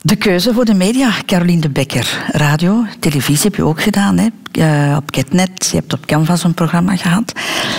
[0.05, 2.25] De keuze voor de media, Caroline de Becker.
[2.31, 4.17] Radio, televisie heb je ook gedaan.
[4.17, 4.27] Hè?
[4.51, 7.33] Eh, op Ketnet, je hebt op Canvas een programma gehad.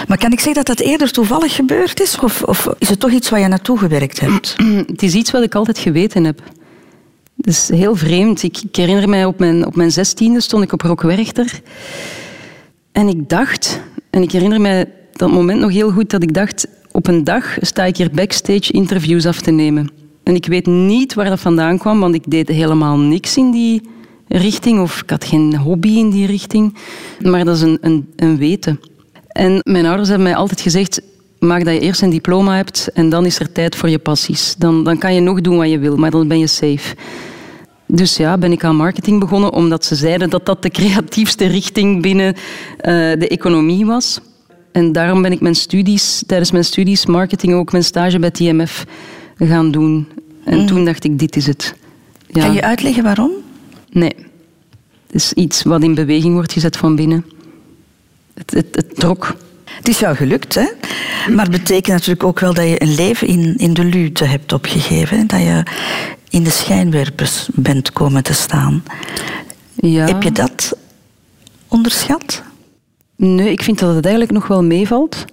[0.09, 2.19] Maar kan ik zeggen dat dat eerder toevallig gebeurd is?
[2.19, 4.57] Of, of is het toch iets waar je naartoe gewerkt hebt?
[4.93, 6.41] Het is iets wat ik altijd geweten heb.
[7.37, 8.43] Het is heel vreemd.
[8.43, 11.61] Ik, herinner mij, op mijn, op mijn zestiende stond ik op Rockwerchter.
[12.93, 16.67] En ik dacht, en ik herinner mij dat moment nog heel goed, dat ik dacht,
[16.93, 20.04] op een dag sta ik hier backstage interviews af te nemen.
[20.25, 23.83] En ik weet niet waar dat vandaan kwam, want ik deed helemaal niks in die
[24.29, 26.75] richting of ik had geen hobby in die richting.
[27.21, 28.81] Maar dat is een, een, een weten.
[29.29, 31.01] En mijn ouders hebben mij altijd gezegd,
[31.39, 34.55] maak dat je eerst een diploma hebt en dan is er tijd voor je passies.
[34.59, 36.97] Dan, dan kan je nog doen wat je wil, maar dan ben je safe.
[37.87, 42.03] Dus ja, ben ik aan marketing begonnen omdat ze zeiden dat dat de creatiefste richting
[42.03, 44.21] binnen eh, de economie was.
[44.73, 48.85] En daarom ben ik mijn studies, tijdens mijn studies marketing ook mijn stage bij TMF
[49.39, 50.09] gaan doen.
[50.45, 51.75] En toen dacht ik, dit is het.
[52.27, 52.45] Ja.
[52.45, 53.31] Kan je uitleggen waarom?
[53.91, 54.15] Nee.
[55.07, 57.25] Het is iets wat in beweging wordt gezet van binnen.
[58.35, 59.37] Het, het, het trok.
[59.65, 60.67] Het is jou gelukt, hè?
[61.35, 64.53] Maar het betekent natuurlijk ook wel dat je een leven in, in de luwte hebt
[64.53, 65.19] opgegeven.
[65.19, 65.27] hè?
[65.27, 65.63] Dat je
[66.31, 68.83] in de schijnwerpers bent komen te staan.
[69.75, 70.07] Ja.
[70.07, 70.77] Heb je dat
[71.69, 72.43] onderschat?
[73.17, 75.25] Nee, ik vind dat het eigenlijk nog wel meevalt.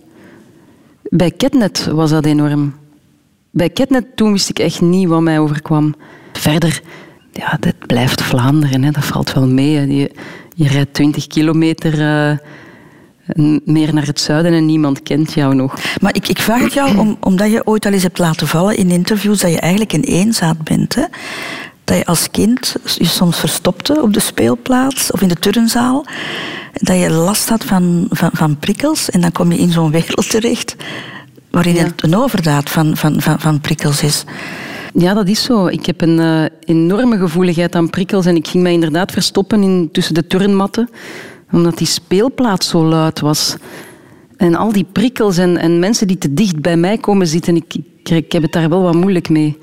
[1.03, 2.73] Bij Ketnet was dat enorm.
[3.51, 5.95] Bij Ketnet toen wist ik echt niet wat mij overkwam.
[6.33, 6.81] Verder,
[7.31, 8.91] ja, dit blijft Vlaanderen, hè.
[8.91, 9.75] dat valt wel mee.
[9.75, 9.81] hè.
[9.81, 10.11] Je,
[10.55, 12.37] je rijdt 20 kilometer eh,
[13.65, 15.75] meer naar het zuiden en niemand kent jou nog.
[16.01, 18.77] Maar ik, ik vraag het jou om, omdat je ooit al eens hebt laten vallen
[18.77, 20.95] in interviews dat je eigenlijk een eenzaad bent.
[20.95, 21.05] Hè?
[21.83, 26.05] Dat je als kind je soms verstopte op de speelplaats of in de turnzaal.
[26.73, 30.29] Dat je last had van, van, van prikkels en dan kom je in zo'n wereld
[30.29, 30.75] terecht
[31.51, 31.83] waarin Ja.
[31.83, 34.23] het een overdaad van, van, van, van prikkels is.
[34.93, 35.67] Ja, dat is zo.
[35.67, 39.89] Ik heb een eh, enorme gevoeligheid aan prikkels en ik ging mij inderdaad verstoppen in,
[39.91, 40.89] tussen de turnmatten,
[41.51, 43.55] omdat die speelplaats zo luid was.
[44.37, 47.73] En al die prikkels en, en mensen die te dicht bij mij komen zitten, ik,
[47.73, 49.57] ik, ik heb het daar wel wat moeilijk mee.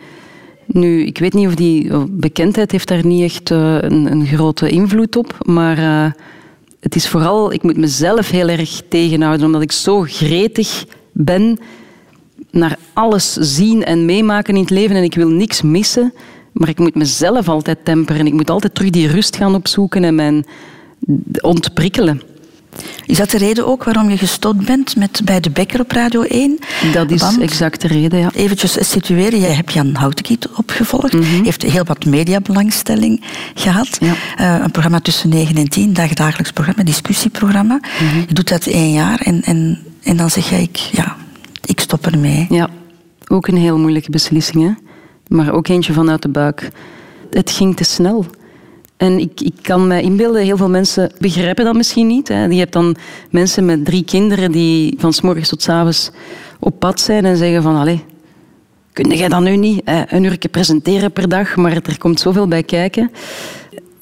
[0.66, 4.68] Nu, ik weet niet of die bekendheid heeft daar niet echt eh, een, een grote
[4.70, 6.12] invloed op, maar eh,
[6.80, 11.58] het is vooral, ik moet mezelf heel erg tegenhouden, omdat ik zo gretig ben
[12.50, 16.12] naar alles zien en meemaken in het leven en ik wil niks missen.
[16.52, 18.26] Maar ik moet mezelf altijd temperen.
[18.26, 20.46] Ik moet altijd terug die rust gaan opzoeken en mijn
[21.40, 22.22] ontprikkelen.
[23.06, 26.22] Is dat de reden ook waarom je gestopt bent met bij de Bekker op Radio
[26.22, 26.58] 1?
[26.92, 28.30] Dat is Want- exact de reden, ja.
[28.34, 31.12] Eventjes situeren, jij hebt Jan Houtenkiet opgevolgd.
[31.42, 33.20] Heeft heel wat mediabelangstelling
[33.54, 33.98] gehad.
[34.00, 34.14] Ja.
[34.36, 37.80] Eh, een programma tussen 9 en 10, dagdagelijks programma, discussieprogramma.
[38.28, 41.16] Je doet dat één jaar en, en, en dan zeg jij, ik, ja,
[41.68, 42.46] ik stop ermee.
[42.48, 42.68] Ja,
[43.28, 44.72] ook een heel moeilijke beslissing, hè?
[45.36, 46.70] maar ook eentje vanuit de buik.
[47.30, 48.26] Het ging te snel.
[48.96, 52.28] En ik, ik kan me inbeelden, heel veel mensen begrijpen dat misschien niet.
[52.28, 52.44] Hè.
[52.44, 52.96] Je hebt dan
[53.30, 56.10] mensen met drie kinderen die van s morgens tot s avonds
[56.58, 57.76] op pad zijn en zeggen van...
[57.76, 58.04] Allee,
[58.92, 59.82] kun jij dat nu niet?
[59.84, 63.10] Een uur presenteren per dag, maar er komt zoveel bij kijken.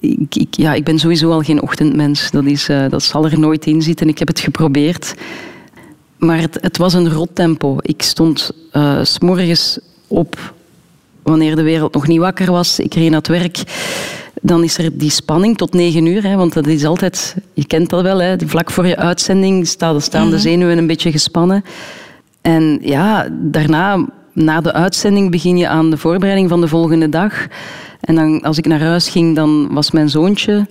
[0.00, 2.30] Ik, ik, ja, ik ben sowieso al geen ochtendmens.
[2.30, 4.08] Dat, is, eh, dat zal er nooit in zitten.
[4.08, 5.14] Ik heb het geprobeerd.
[6.18, 7.76] Maar het, het was een rot tempo.
[7.80, 10.54] Ik stond eh, s morgens op
[11.22, 12.80] wanneer de wereld nog niet wakker was.
[12.80, 13.62] Ik reed naar het werk.
[14.42, 16.22] Dan is er die spanning tot negen uur.
[16.22, 20.00] Hè, want dat is altijd, je kent dat wel, hè, vlak voor je uitzending staan,
[20.00, 21.64] staan de zenuwen een beetje gespannen.
[22.40, 27.46] En ja, daarna, na de uitzending, begin je aan de voorbereiding van de volgende dag.
[28.00, 30.66] En dan, als ik naar huis ging, dan was mijn zoontje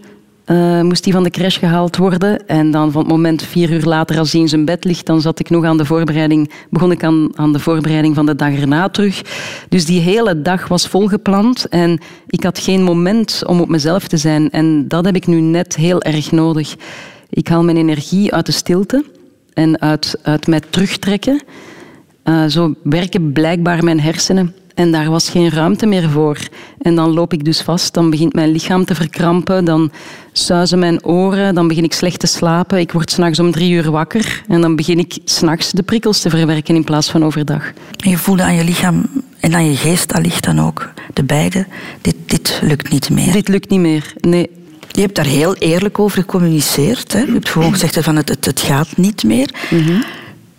[0.46, 2.48] eh, moest die van de crash gehaald worden.
[2.48, 5.22] En dan van het moment vier uur later, als hij in zijn bed ligt, dan
[5.22, 8.90] zat ik nog aan de voorbereiding, begon ik aan, de voorbereiding van de dag erna
[8.90, 9.22] terug.
[9.70, 14.18] Dus die hele dag was volgepland en ik had geen moment om op mezelf te
[14.18, 14.50] zijn.
[14.50, 16.76] En dat heb ik nu net heel erg nodig.
[17.30, 19.06] Ik haal mijn energie uit de stilte
[19.54, 21.44] en uit, uit mij terugtrekken.
[22.24, 24.56] Eh, zo werken blijkbaar mijn hersenen.
[24.76, 26.38] En daar was geen ruimte meer voor.
[26.82, 29.92] En dan loop ik dus vast, dan begint mijn lichaam te verkrampen, dan
[30.32, 32.80] suizen mijn oren, dan begin ik slecht te slapen.
[32.80, 36.30] Ik word s'nachts om drie uur wakker en dan begin ik s'nachts de prikkels te
[36.30, 37.72] verwerken in plaats van overdag.
[38.04, 39.06] En je voelde aan je lichaam
[39.40, 41.66] en aan je geest allicht dan ook, de beide,
[42.02, 43.32] dit, dit lukt niet meer.
[43.32, 44.50] Dit lukt niet meer, nee.
[44.92, 47.14] Je hebt daar heel eerlijk over gecommuniceerd.
[47.14, 47.20] Hè?
[47.20, 49.50] Je hebt gewoon gezegd van het, het, het gaat niet meer.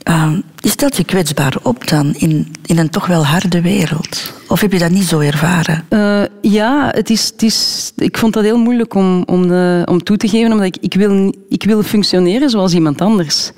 [0.08, 0.32] Uh,
[0.66, 4.32] je stelt je kwetsbaar op dan in, in een toch wel harde wereld.
[4.48, 5.84] Of heb je dat niet zo ervaren?
[5.90, 9.42] Uh, ja, het is, het is, ik vond dat heel moeilijk om, om,
[9.84, 13.50] om toe te geven, omdat ik, ik, wil, ik wil functioneren zoals iemand anders.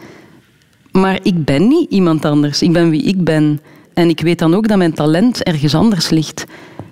[0.92, 2.62] Maar ik ben niet iemand anders.
[2.62, 3.60] Ik ben wie ik ben.
[3.94, 6.44] En ik weet dan ook dat mijn talent ergens anders ligt.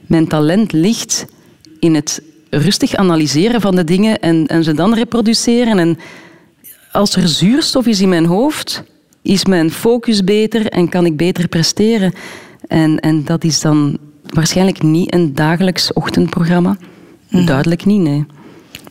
[0.06, 1.24] Mijn talent ligt
[1.80, 5.78] in het rustig analyseren van de dingen en, en ze dan reproduceren.
[5.78, 5.98] En
[6.92, 8.84] als er zuurstof is in mijn hoofd,
[9.26, 12.12] is mijn focus beter en kan ik beter presteren.
[12.68, 16.76] En, en dat is dan waarschijnlijk niet een dagelijks ochtendprogramma.
[17.28, 18.26] Duidelijk niet, nee.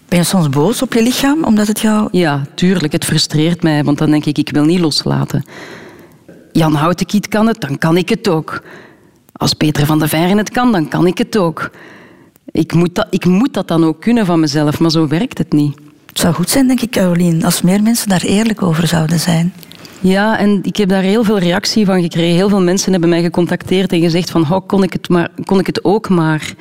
[0.07, 2.07] Ben je soms boos op je lichaam omdat het jou...
[2.11, 2.93] Ja, tuurlijk.
[2.93, 5.43] Het frustreert mij, want dan denk ik, ik wil niet loslaten.
[6.51, 8.63] Jan Houtenkiet kan het, dan kan ik het ook.
[9.31, 11.71] Als Peter van der Veijren het kan, dan kan ik het ook.
[12.51, 15.53] Ik moet, dat, ik moet dat dan ook kunnen van mezelf, maar zo werkt het
[15.53, 15.77] niet.
[16.05, 19.53] Het zou goed zijn, denk ik, Caroline, als meer mensen daar eerlijk over zouden zijn.
[20.01, 22.36] Ja, en ik heb daar heel veel reactie van gekregen.
[22.36, 25.65] Heel veel mensen hebben mij gecontacteerd en gezegd van, kon, ik het maar, kon ik
[25.65, 26.53] het ook maar.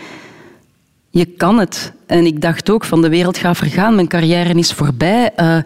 [1.11, 1.93] Je kan het.
[2.07, 5.31] En ik dacht ook van, de wereld gaat vergaan, mijn carrière is voorbij.
[5.37, 5.57] Uh,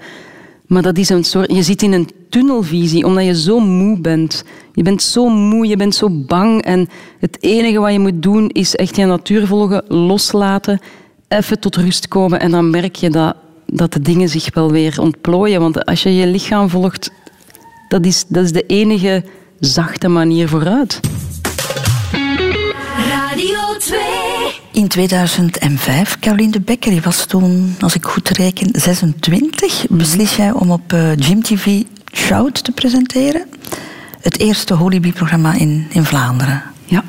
[0.67, 4.45] maar dat is een soort, je zit in een tunnelvisie, omdat je zo moe bent.
[4.73, 6.63] Je bent zo moe, je bent zo bang.
[6.63, 10.81] En het enige wat je moet doen, is echt je natuur volgen, loslaten,
[11.29, 12.41] even tot rust komen.
[12.41, 15.61] En dan merk je dat, dat de dingen zich wel weer ontplooien.
[15.61, 17.11] Want als je je lichaam volgt,
[17.89, 19.25] dat is, dat is de enige
[19.61, 21.01] zachte manier vooruit.
[23.09, 24.01] Radio 2.
[24.73, 29.87] In 2005, Caroline de Becker, je was toen, als ik goed reken, 26.
[29.89, 33.47] Beslis jij om op uh, Gym TV Shout te presenteren.
[34.21, 36.63] Het eerste Holibie-programma in, in Vlaanderen.
[36.85, 37.05] Ja.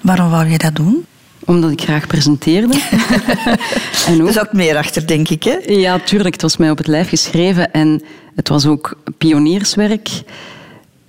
[0.00, 1.06] Waarom wou je dat doen?
[1.46, 2.74] Omdat ik graag presenteerde.
[4.06, 4.26] en ook...
[4.26, 5.56] Er zat meer achter, denk ik, hè?
[5.66, 6.32] Ja, tuurlijk.
[6.32, 7.72] Het was mij op het lijf geschreven.
[7.72, 8.02] En
[8.34, 10.22] het was ook pionierswerk.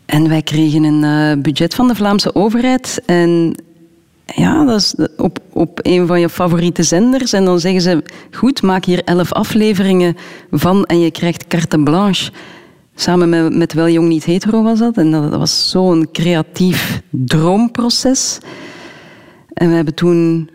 [0.05, 3.01] En wij kregen een uh, budget van de Vlaamse overheid.
[3.05, 3.55] En
[4.35, 7.33] ja, dat is op, op een van je favoriete zenders.
[7.33, 10.17] En dan zeggen ze, goed, maak hier elf afleveringen
[10.51, 12.31] van en je krijgt carte blanche.
[12.95, 14.97] Samen met, met Wel Jong Niet Hetero was dat.
[14.97, 18.37] En dat, dat was zo'n creatief droomproces.
[19.57, 20.49] En we hebben toen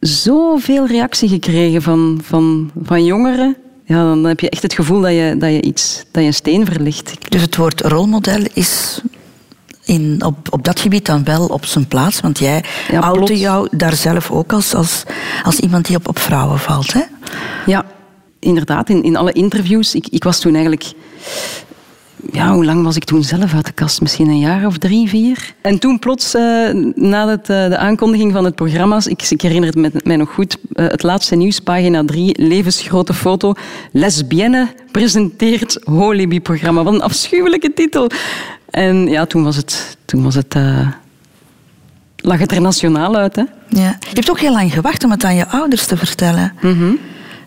[0.00, 3.56] zoveel reactie gekregen van, van, van jongeren.
[3.84, 6.34] Ja, dan heb je echt het gevoel dat je, dat je, iets, dat je een
[6.34, 7.30] steen verlicht.
[7.30, 9.00] Dus het woord rolmodel is
[9.84, 12.20] in, op, op dat gebied dan wel op zijn plaats.
[12.20, 15.02] Want jij ja, oude jou daar zelf ook als, als,
[15.42, 16.92] als iemand die op, op vrouwen valt.
[16.92, 17.02] Hè?
[17.66, 17.84] Ja,
[18.38, 18.88] inderdaad.
[18.88, 19.94] In, in alle interviews.
[19.94, 20.92] Ik, ik was toen eigenlijk
[22.32, 24.00] ja, hoe lang was ik toen zelf uit de kast?
[24.00, 25.54] Misschien een jaar of drie, vier.
[25.60, 29.74] En toen plots, uh, na het, uh, de aankondiging van het programma, ik, ik herinner
[29.82, 33.52] het mij nog goed, uh, het laatste nieuws, pagina drie, levensgrote foto,
[33.92, 36.82] Lesbienne presenteert Holibi-programma.
[36.82, 38.10] Wat een afschuwelijke titel.
[38.70, 39.96] En ja, toen was het...
[40.04, 40.54] Toen was het
[42.16, 43.42] lag het er nationaal uit, hè?
[43.68, 43.96] Ja.
[44.00, 46.52] Je hebt ook heel lang gewacht om het aan je ouders te vertellen.
[46.60, 46.98] Mm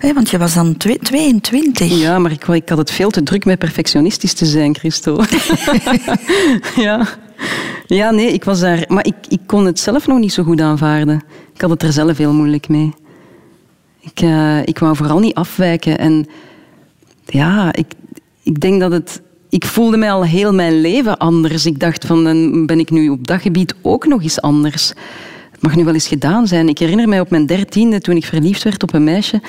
[0.01, 1.99] want je was dan 22.
[1.99, 5.23] Ja, maar ik, ik, had het veel te druk met perfectionistisch te zijn, Christo.
[6.75, 7.07] ja.
[7.85, 8.85] ja, nee, ik was daar...
[8.87, 11.21] Maar ik, ik kon het zelf nog niet zo goed aanvaarden.
[11.53, 12.93] Ik had het er zelf heel moeilijk mee.
[13.99, 15.97] Ik, uh, ik wou vooral niet afwijken.
[15.97, 16.25] En
[17.25, 17.93] ja, ik,
[18.43, 19.21] ik denk dat het...
[19.49, 21.65] Ik voelde mij al heel mijn leven anders.
[21.65, 24.87] Ik dacht van, dan ben ik nu op dat gebied ook nog eens anders.
[25.51, 26.69] Het mag nu wel eens gedaan zijn.
[26.69, 29.41] Ik herinner mij op mijn dertiende, toen ik verliefd werd op een meisje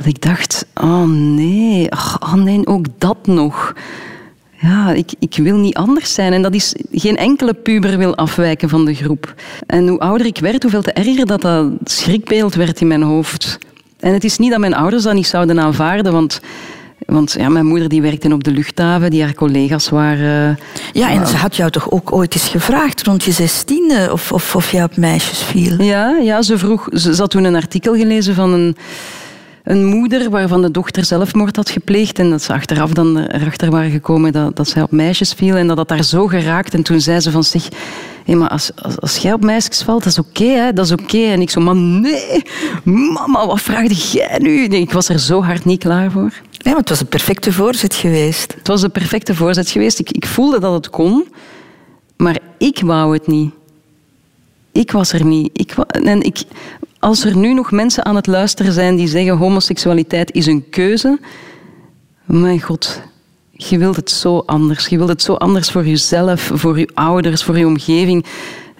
[0.00, 1.88] dat ik dacht, oh nee,
[2.20, 3.74] oh nee, ook dat nog.
[4.60, 6.32] Ja, ik, ik wil niet anders zijn.
[6.32, 9.34] En dat is geen enkele puber wil afwijken van de groep.
[9.66, 13.58] En hoe ouder ik werd, hoeveel te erger dat dat schrikbeeld werd in mijn hoofd.
[13.98, 16.40] En het is niet dat mijn ouders dat niet zouden aanvaarden, want...
[17.06, 20.58] Want ja, mijn moeder die werkte op de luchthaven, die haar collega's waren...
[20.92, 24.56] Ja, en ze had jou toch ook ooit eens gevraagd, rond je zestiende, of, of,
[24.56, 25.82] of jij op meisjes viel?
[25.82, 26.88] Ja, ja ze vroeg...
[26.92, 28.76] Ze had toen een artikel gelezen van een
[29.64, 33.90] een moeder waarvan de dochter zelfmoord had gepleegd en dat ze achteraf dan erachter waren
[33.90, 36.74] gekomen dat, dat zij op meisjes viel en dat dat daar zo geraakt.
[36.74, 37.68] En toen zei ze van zich,
[38.24, 40.92] hey, maar als, als, als, jij op meisjes valt, dat is oké, okay, dat is
[40.92, 41.02] oké.
[41.02, 41.32] Okay.
[41.32, 42.42] En ik zo, maar nee,
[42.84, 44.66] mama, wat vraagde jij nu?
[44.66, 46.32] Nee, ik was er zo hard niet klaar voor.
[46.50, 48.54] Ja, maar het was een perfecte voorzet geweest.
[48.58, 49.98] Het was een perfecte voorzet geweest.
[49.98, 51.28] Ik, ik voelde dat het kon,
[52.16, 53.52] maar ik wou het niet.
[54.72, 55.50] Ik was er niet.
[55.52, 56.42] Ik, en ik,
[57.00, 61.18] als er nu nog mensen aan het luisteren zijn die zeggen homoseksualiteit is een keuze,
[62.24, 63.00] mijn god,
[63.50, 64.86] je wilt het zo anders.
[64.86, 68.24] Je wilt het zo anders voor jezelf, voor je ouders, voor je omgeving.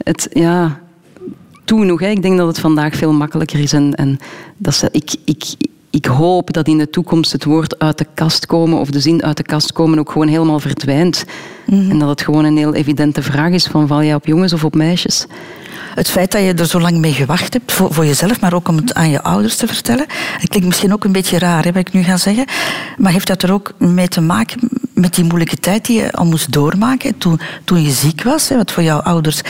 [0.03, 0.81] Het, ja,
[1.65, 2.01] toen nog.
[2.01, 2.09] Hè.
[2.09, 3.73] Ik denk dat het vandaag veel makkelijker is.
[3.73, 4.19] En, en
[4.57, 5.45] dat ze, ik, ik,
[5.91, 9.23] ik hoop dat in de toekomst het woord uit de kast komen of de zin
[9.23, 11.25] uit de kast komen ook gewoon helemaal verdwijnt.
[11.67, 11.91] Mhm.
[11.91, 14.65] En dat het gewoon een heel evidente vraag is van val jij op jongens of
[14.65, 15.27] op meisjes?
[15.95, 18.69] Het feit dat je er zo lang mee gewacht hebt, voor, voor jezelf, maar ook
[18.69, 20.07] om het aan je ouders te vertellen.
[20.39, 22.45] Het klinkt misschien ook een beetje raar, hè, ik nu ga zeggen.
[22.99, 26.25] Maar heeft dat er ook mee te maken met die moeilijke tijd die je al
[26.25, 28.49] moest doormaken toen, toen je ziek was?
[28.49, 29.41] Hè, wat voor jouw ouders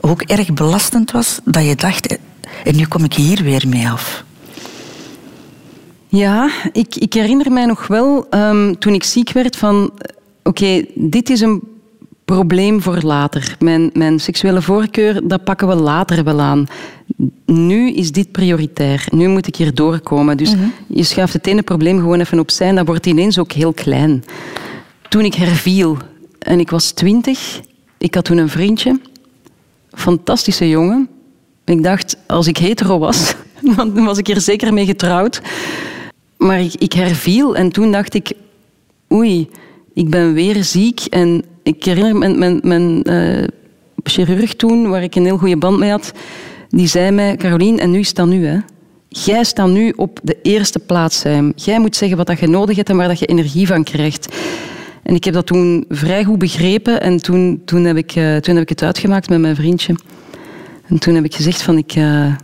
[0.00, 2.16] ook erg belastend was, dat je dacht,
[2.64, 4.24] en nu kom ik hier weer mee af.
[6.08, 9.92] Ja, ik, ik herinner mij nog wel, um, toen ik ziek werd, van
[10.42, 11.62] oké, dit is een
[12.24, 13.56] probleem voor later.
[13.58, 16.66] Mijn, mijn seksuele voorkeur, dat pakken we later wel aan.
[17.46, 19.04] Nu is dit prioritair.
[19.10, 20.36] Nu moet ik hier doorkomen.
[20.36, 20.64] Dus mhm.
[20.86, 24.24] je schuift het ene probleem gewoon even opzij en dat wordt ineens ook heel klein.
[25.08, 25.96] Toen ik herviel,
[26.38, 27.60] en ik was twintig.
[27.98, 29.00] Ik had toen een vriendje.
[29.90, 31.08] Fantastische jongen.
[31.64, 33.34] Ik dacht, als ik hetero was,
[33.76, 35.40] dan was ik er zeker mee getrouwd.
[36.36, 38.32] Maar ik, ik herviel en toen dacht ik,
[39.12, 39.48] oei,
[39.94, 41.00] ik ben weer ziek.
[41.00, 43.46] En ik herinner me, mijn, mijn uh,
[44.02, 46.12] chirurg toen, waar ik een heel goede band mee had,
[46.68, 48.58] die zei mij, Caroline, en nu dat nu, hè.
[49.08, 51.52] Jij staat nu op de eerste plaats, Sam.
[51.56, 54.36] Jij moet zeggen wat dat je nodig hebt en waar dat je energie van krijgt.
[55.02, 58.54] En ik heb dat toen vrij goed begrepen en toen, toen, heb, ik, uh, toen
[58.54, 59.94] heb ik het uitgemaakt met mijn vriendje.
[60.86, 61.96] En toen heb ik gezegd van ik...
[61.96, 62.34] Uh,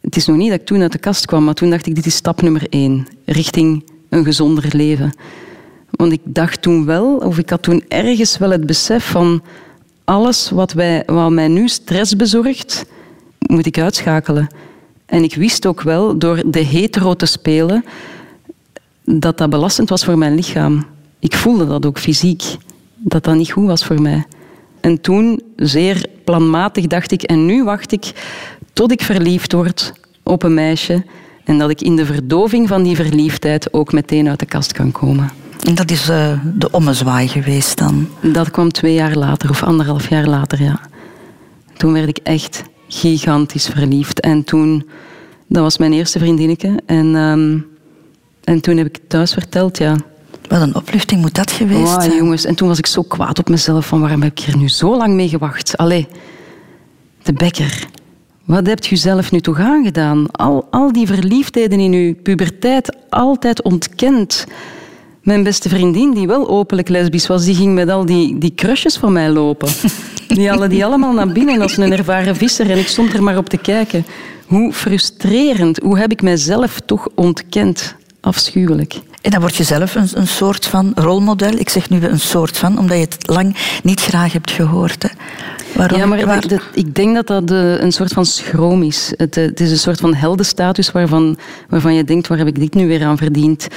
[0.00, 1.94] het is nog niet dat ik toen uit de kast kwam, maar toen dacht ik,
[1.94, 3.06] dit is stap nummer één.
[3.24, 5.12] Richting een gezonder leven.
[5.96, 9.42] Want ik dacht toen wel, of ik had toen ergens wel het besef van
[10.04, 12.84] alles wat, wij, wat mij nu stress bezorgt,
[13.38, 14.46] moet ik uitschakelen.
[15.06, 17.84] En ik wist ook wel, door de hetero te spelen,
[19.04, 20.86] dat dat belastend was voor mijn lichaam.
[21.18, 22.42] Ik voelde dat ook fysiek,
[22.96, 24.24] dat dat niet goed was voor mij.
[24.80, 28.12] En toen, zeer planmatig, dacht ik, en nu wacht ik
[28.72, 29.92] tot ik verliefd word
[30.22, 31.04] op een meisje
[31.44, 34.92] en dat ik in de verdoving van die verliefdheid ook meteen uit de kast kan
[34.92, 35.30] komen.
[35.64, 38.08] En dat is uh, de ommezwaai geweest dan?
[38.22, 40.80] Dat kwam twee jaar later, of anderhalf jaar later, ja.
[41.76, 44.20] Toen werd ik echt gigantisch verliefd.
[44.20, 44.88] En toen,
[45.46, 46.80] dat was mijn eerste vriendinnetje.
[46.86, 47.66] En, um,
[48.44, 49.96] en toen heb ik thuis verteld, ja.
[50.48, 52.16] Wat een opluchting moet dat geweest wow, zijn.
[52.16, 54.68] jongens, en toen was ik zo kwaad op mezelf van waarom heb ik hier nu
[54.68, 55.76] zo lang mee gewacht?
[55.76, 56.06] Allee,
[57.22, 57.86] de bekker.
[58.44, 60.30] Wat hebt u zelf nu toch aangedaan?
[60.30, 64.46] Al, al die verliefdheden in uw puberteit altijd ontkend.
[65.24, 68.96] Mijn beste vriendin, die wel openlijk lesbisch was, die ging met al die, die crushes
[68.96, 69.68] van mij lopen.
[70.26, 73.36] Die hadden die allemaal naar binnen als een ervaren visser en ik stond er maar
[73.36, 74.06] op te kijken.
[74.46, 75.78] Hoe frustrerend.
[75.82, 77.96] Hoe heb ik mijzelf toch ontkend?
[78.24, 78.94] Afschuwelijk.
[79.22, 81.52] En dan word je zelf een, een soort van rolmodel.
[81.52, 85.02] Ik zeg nu een soort van, omdat je het lang niet graag hebt gehoord.
[85.02, 85.08] Hè.
[85.74, 85.98] Waarom?
[85.98, 86.44] Ja, maar waar...
[86.74, 89.12] ik denk dat dat eh, een soort van schroom is.
[89.16, 91.36] Het, eh, het, is een soort van heldenstatus waarvan,
[91.68, 93.68] waarvan je denkt, waar heb ik dit nu weer aan verdiend?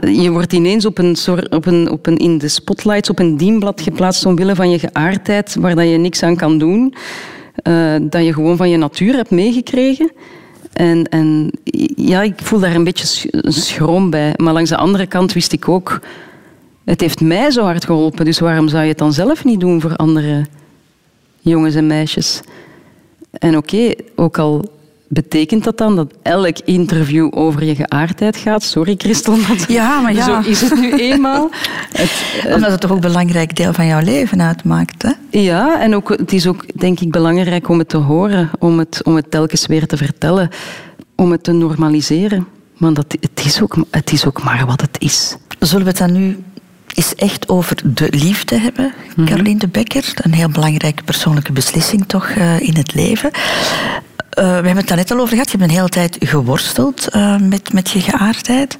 [0.00, 3.36] Je wordt ineens op een, soort, op een, op een, in de spotlights op een
[3.36, 6.94] dienblad geplaatst omwille van je geaardheid, waar dat je niks aan kan doen.
[7.68, 10.10] Uh, dat je gewoon van je natuur hebt meegekregen.
[10.74, 11.50] En, en
[11.96, 14.32] ja, ik voel daar een beetje schroom bij.
[14.36, 16.00] Maar langs de andere kant wist ik ook...
[16.84, 19.80] Het heeft mij zo hard geholpen, dus waarom zou je het dan zelf niet doen
[19.80, 20.44] voor andere
[21.40, 22.40] jongens en meisjes?
[23.30, 24.73] En oké, ook al
[25.14, 28.62] betekent dat dan dat elk interview over je geaardheid gaat?
[28.62, 30.24] Sorry, Christel, maar ja, maar ja.
[30.24, 31.50] zo is het nu eenmaal.
[31.92, 35.10] Het, Omdat het toch ook een belangrijk deel van jouw leven uitmaakt, hè?
[35.30, 39.00] Ja, en ook, het is ook, denk ik, belangrijk om het te horen, om het,
[39.04, 40.48] om het telkens weer te vertellen,
[41.14, 42.46] om het te normaliseren.
[42.78, 45.36] Want dat, het, is ook, het is ook maar wat het is.
[45.58, 46.38] Zullen we het dan nu
[46.94, 49.26] is echt over de liefde hebben, mhm.
[49.26, 50.12] Caroline de Becker.
[50.14, 53.30] Een heel belangrijke persoonlijke beslissing toch uh, in het leven.
[54.38, 55.50] Uh, we hebben het daar net al over gehad.
[55.50, 58.78] Je hebt een hele tijd geworsteld uh, met, met je geaardheid.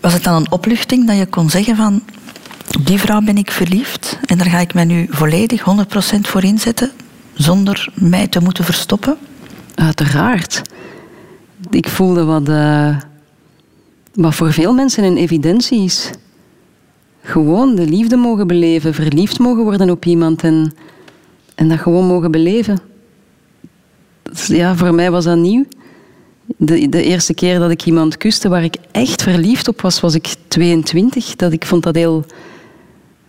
[0.00, 2.02] Was het dan een opluchting dat je kon zeggen van...
[2.78, 6.42] Op die vrouw ben ik verliefd en daar ga ik mij nu volledig 100% voor
[6.42, 6.90] inzetten,
[7.34, 9.16] zonder mij te moeten verstoppen?
[9.74, 10.62] Uiteraard.
[11.70, 12.98] Ik voelde wat, uh,
[14.14, 16.10] wat voor veel mensen een evidentie is.
[17.22, 20.74] Gewoon de liefde mogen beleven, verliefd mogen worden op iemand en,
[21.54, 22.78] en dat gewoon mogen beleven
[24.32, 25.64] ja, voor mij was dat nieuw.
[26.56, 30.14] De, de eerste keer dat ik iemand kuste waar ik echt verliefd op was, was
[30.14, 31.36] ik 22.
[31.36, 32.24] Dat ik vond dat heel...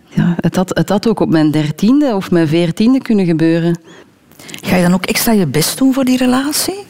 [0.08, 3.78] Ja, het, had, het had ook op mijn dertiende of mijn veertiende kunnen gebeuren.
[4.62, 6.84] Ga je dan ook extra je best doen voor die relatie?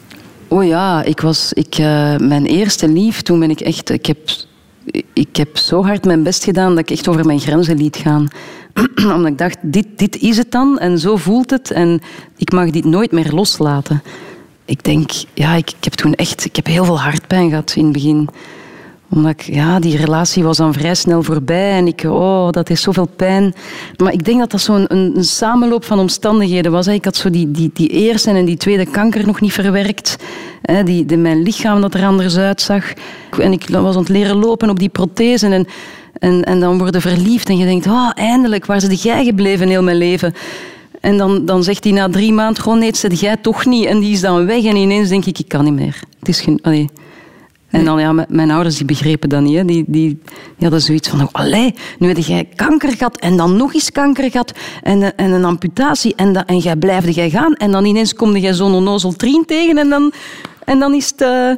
[0.47, 3.89] Oh ja, ik was, ik, uh, mijn eerste lief, toen ben ik echt...
[3.89, 4.29] Ik heb,
[5.13, 8.27] ik heb zo hard mijn best gedaan dat ik echt over mijn grenzen liet gaan.
[9.15, 12.01] Omdat ik dacht, dit, dit is het dan en zo voelt het en
[12.37, 14.03] ik mag dit nooit meer loslaten.
[14.65, 17.83] Ik denk, ja, ik, ik heb toen echt ik heb heel veel hartpijn gehad in
[17.83, 18.29] het begin
[19.09, 22.81] omdat ik, ja, die relatie was dan vrij snel voorbij en ik, oh, dat is
[22.81, 23.53] zoveel pijn.
[23.97, 26.87] Maar ik denk dat dat zo'n een, een, samenloop van omstandigheden was.
[26.87, 30.15] Ik had zo die, die, die eerste en die tweede kanker nog niet verwerkt.
[30.85, 32.93] Die, de, mijn lichaam dat er anders uitzag.
[33.39, 35.67] En ik was aan het leren lopen op die prothesen en
[36.19, 39.83] en, en dan worden verliefd en je denkt, oh, eindelijk, waar zit jij gebleven heel
[39.83, 40.33] mijn leven?
[41.01, 43.85] En dan, dan zegt hij na drie maanden gewoon, nee, zit jij toch niet.
[43.85, 45.99] En die is dan weg en ineens denk ik, ik kan niet meer.
[46.19, 46.89] Het is geen...
[47.77, 49.55] En dan, ja, mijn ouders die begrepen dat niet.
[49.55, 49.65] Hè.
[49.65, 50.19] Die, die, die
[50.59, 54.53] hadden zoiets van, allee, nu heb jij kanker gehad en dan nog eens kanker gehad
[54.83, 58.13] en, eh, en een amputatie en, dat, en jij blijfde jij gaan en dan ineens
[58.13, 60.11] komde jij zo'n onnozel trien tegen en dan,
[60.65, 61.21] en dan is het...
[61.21, 61.49] Uh,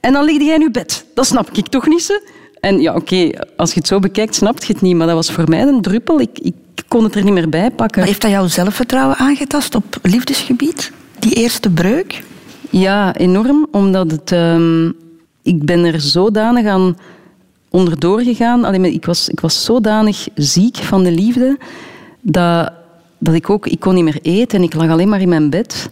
[0.00, 1.04] en dan lig jij in je bed.
[1.14, 2.28] Dat snap ik toch niet, ze?
[2.60, 4.96] En ja, oké, als je het zo bekijkt, snap je het niet.
[4.96, 6.20] Maar dat was voor mij een druppel.
[6.20, 6.54] Ik, ik
[6.88, 7.98] kon het er niet meer bij pakken.
[7.98, 10.92] Maar heeft dat jouw zelfvertrouwen aangetast op liefdesgebied?
[11.18, 12.22] Die eerste breuk?
[12.70, 13.66] Ja, enorm.
[13.70, 14.90] Omdat het, ehm,
[15.44, 16.96] ik ben er zodanig aan
[17.70, 18.64] onderdoor gegaan.
[18.64, 21.58] Allee, maar ik, was, ik was zodanig ziek van de liefde
[22.20, 22.72] dat,
[23.18, 23.66] dat ik ook...
[23.66, 25.90] Ik kon niet meer eten en ik lag alleen maar in mijn bed.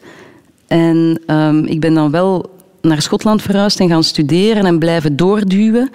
[0.66, 2.50] En ehm, ik ben dan wel
[2.80, 5.90] naar Schotland verhuisd en gaan studeren en blijven doorduwen.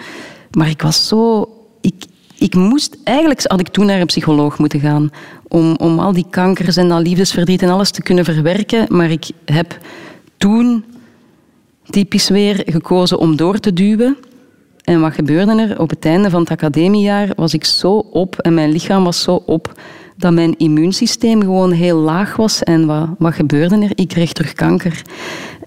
[0.51, 1.49] Maar ik was zo...
[1.81, 2.05] Ik,
[2.37, 2.97] ik moest...
[3.03, 5.09] Eigenlijk had ik toen naar een psycholoog moeten gaan.
[5.47, 8.85] Om, om al die kankers en dat liefdesverdriet en alles te kunnen verwerken.
[8.89, 9.77] Maar ik heb
[10.37, 10.83] toen
[11.89, 14.17] typisch weer gekozen om door te duwen.
[14.83, 15.79] En wat gebeurde er?
[15.79, 19.43] Op het einde van het academiejaar was ik zo op en mijn lichaam was zo
[19.45, 19.79] op
[20.17, 22.63] dat mijn immuunsysteem gewoon heel laag was.
[22.63, 23.91] En wat, wat gebeurde er?
[23.95, 25.01] Ik kreeg terug kanker.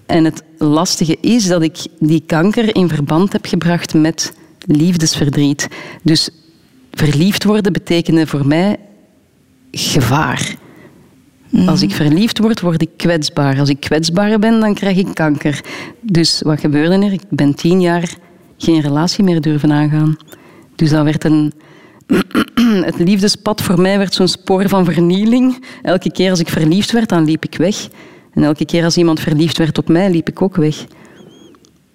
[0.05, 4.33] En het lastige is dat ik die kanker in verband heb gebracht met
[4.65, 5.67] liefdesverdriet.
[6.03, 6.29] Dus
[6.91, 8.77] verliefd worden betekende voor mij
[9.71, 10.55] gevaar.
[11.65, 13.59] Als ik verliefd word, word ik kwetsbaar.
[13.59, 15.61] Als ik kwetsbaar ben, dan krijg ik kanker.
[16.01, 17.13] Dus wat gebeurde er?
[17.13, 18.13] Ik ben tien jaar
[18.57, 20.17] geen relatie meer durven aangaan.
[20.75, 21.53] Dus dat werd een...
[22.85, 25.63] Het liefdespad voor mij werd zo'n spoor van vernieling.
[25.81, 27.87] Elke keer als ik verliefd werd, dan liep ik weg.
[28.33, 30.85] En elke keer als iemand verliefd werd op mij, liep ik ook weg.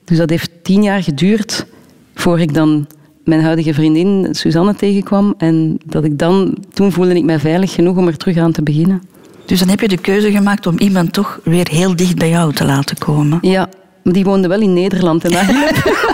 [0.05, 1.67] Dus dat heeft tien jaar geduurd
[2.15, 2.87] voor ik dan
[3.25, 5.35] mijn huidige vriendin Suzanne tegenkwam.
[5.39, 8.63] En dat ik dan, toen voelde ik mij veilig genoeg om er terug aan te
[8.63, 9.03] beginnen.
[9.47, 12.53] Dus dan heb je de keuze gemaakt om iemand toch weer heel dicht bij jou
[12.53, 13.39] te laten komen.
[13.41, 13.69] Ja,
[14.03, 15.25] maar die woonde wel in Nederland.
[15.25, 16.05] En dat hielp.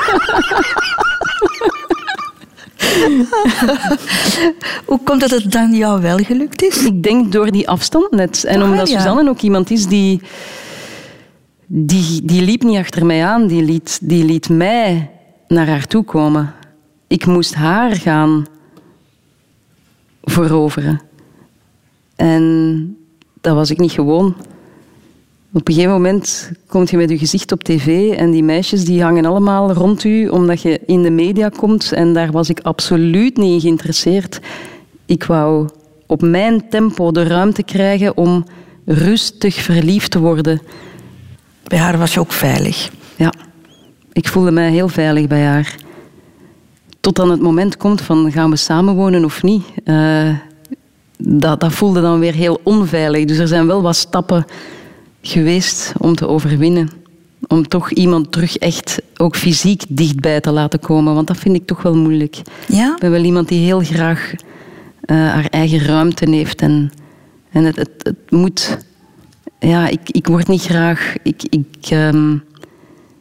[4.87, 6.85] Hoe komt het dat het dan jou wel gelukt is?
[6.85, 8.45] Ik denk door die afstand net.
[8.45, 8.99] En Ah, omdat ja.
[8.99, 10.21] Suzanne ook iemand is die,
[11.67, 12.25] die...
[12.25, 13.47] Die liep niet achter mij aan.
[13.47, 15.11] Die liet, die liet mij
[15.49, 16.55] naar haar toe komen.
[17.07, 18.47] Ik moest haar gaan
[20.23, 21.01] veroveren.
[22.17, 22.97] En
[23.43, 24.35] dat was ik niet gewoon.
[25.53, 29.03] Op een gegeven moment kom je met je gezicht op tv en die meisjes die
[29.03, 33.37] hangen allemaal rond u omdat je in de media komt en daar was ik absoluut
[33.37, 34.41] niet in geïnteresseerd.
[35.07, 35.69] Ik wou
[36.07, 38.45] op mijn tempo de ruimte krijgen om
[38.85, 40.63] rustig verliefd te worden.
[41.63, 42.91] Bij haar was je ook veilig.
[43.17, 43.33] Ja,
[44.13, 45.75] ik voelde mij heel veilig bij haar.
[47.01, 49.65] Tot dan het moment komt van gaan we samenwonen of niet.
[49.85, 50.29] Eh,
[51.19, 53.25] dat, dat voelde dan weer heel onveilig.
[53.25, 54.45] Dus er zijn wel wat stappen
[55.23, 56.91] geweest om te overwinnen.
[57.49, 61.15] Om toch iemand terug echt ook fysiek dichtbij te laten komen.
[61.15, 62.43] Want dat vind ik toch wel moeilijk.
[62.69, 62.93] Ja?
[62.95, 64.33] Ik ben wel iemand die heel graag
[65.01, 66.61] eh, haar eigen ruimte heeft.
[66.61, 66.93] En,
[67.51, 68.79] en het, het, het moet...
[69.59, 71.15] Ja, ik, ik word niet graag...
[71.23, 72.37] Ik, ik ehm,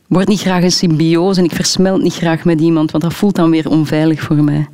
[0.07, 2.91] word niet graag een symbiose en ik versmelt niet graag met iemand.
[2.91, 4.67] Want dat voelt dan weer onveilig voor mij.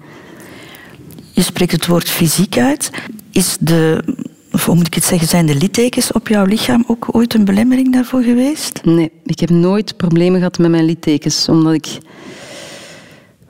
[1.37, 2.91] Je spreekt het woord fysiek uit.
[3.31, 4.03] Is de,
[4.51, 7.45] of hoe moet ik het zeggen, zijn de littekens op jouw lichaam ook ooit een
[7.45, 8.81] belemmering daarvoor geweest?
[8.83, 11.49] Nee, ik heb nooit problemen gehad met mijn littekens.
[11.49, 11.97] Omdat ik...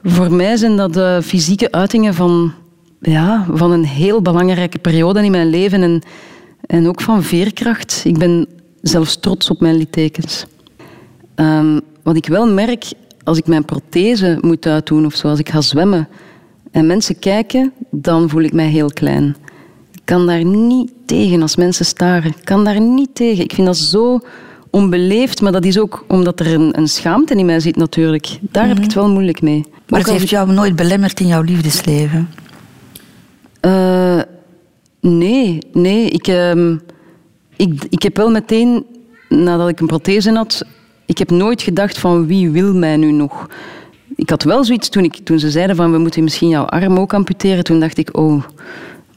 [0.04, 2.54] Voor mij zijn dat de fysieke uitingen van,
[3.00, 5.82] ja, van een heel belangrijke periode in mijn leven.
[5.82, 6.02] En,
[6.66, 8.02] en ook van veerkracht.
[8.06, 8.48] Ik ben
[8.82, 10.46] zelfs trots op mijn littekens.
[11.36, 12.86] Ehm, wat ik wel merk,
[13.24, 16.08] als ik mijn prothese moet uitdoen of zo, als ik ga zwemmen
[16.72, 19.36] en mensen kijken, dan voel ik mij heel klein.
[19.92, 22.30] Ik kan daar niet tegen als mensen staren.
[22.30, 23.44] Ik kan daar niet tegen.
[23.44, 24.20] Ik vind dat zo
[24.70, 28.40] onbeleefd, maar dat is ook omdat er een, een schaamte in mij zit natuurlijk.
[28.42, 29.66] Daar heb ik het wel moeilijk mee.
[29.88, 32.30] Maar Ook het heeft jou nooit belemmerd in jouw liefdesleven?
[33.60, 34.22] Eh,
[35.00, 36.10] nee, nee.
[36.10, 36.76] Ik, ehm,
[37.56, 38.86] ik, ik heb wel meteen,
[39.30, 40.66] nadat ik een prothese had,
[41.06, 43.50] ik heb nooit gedacht van wie wil mij nu nog.
[44.18, 47.00] Ik had wel zoiets toen, ik, toen ze zeiden van we moeten misschien jouw arm
[47.00, 47.64] ook amputeren.
[47.64, 48.44] Toen dacht ik, oh,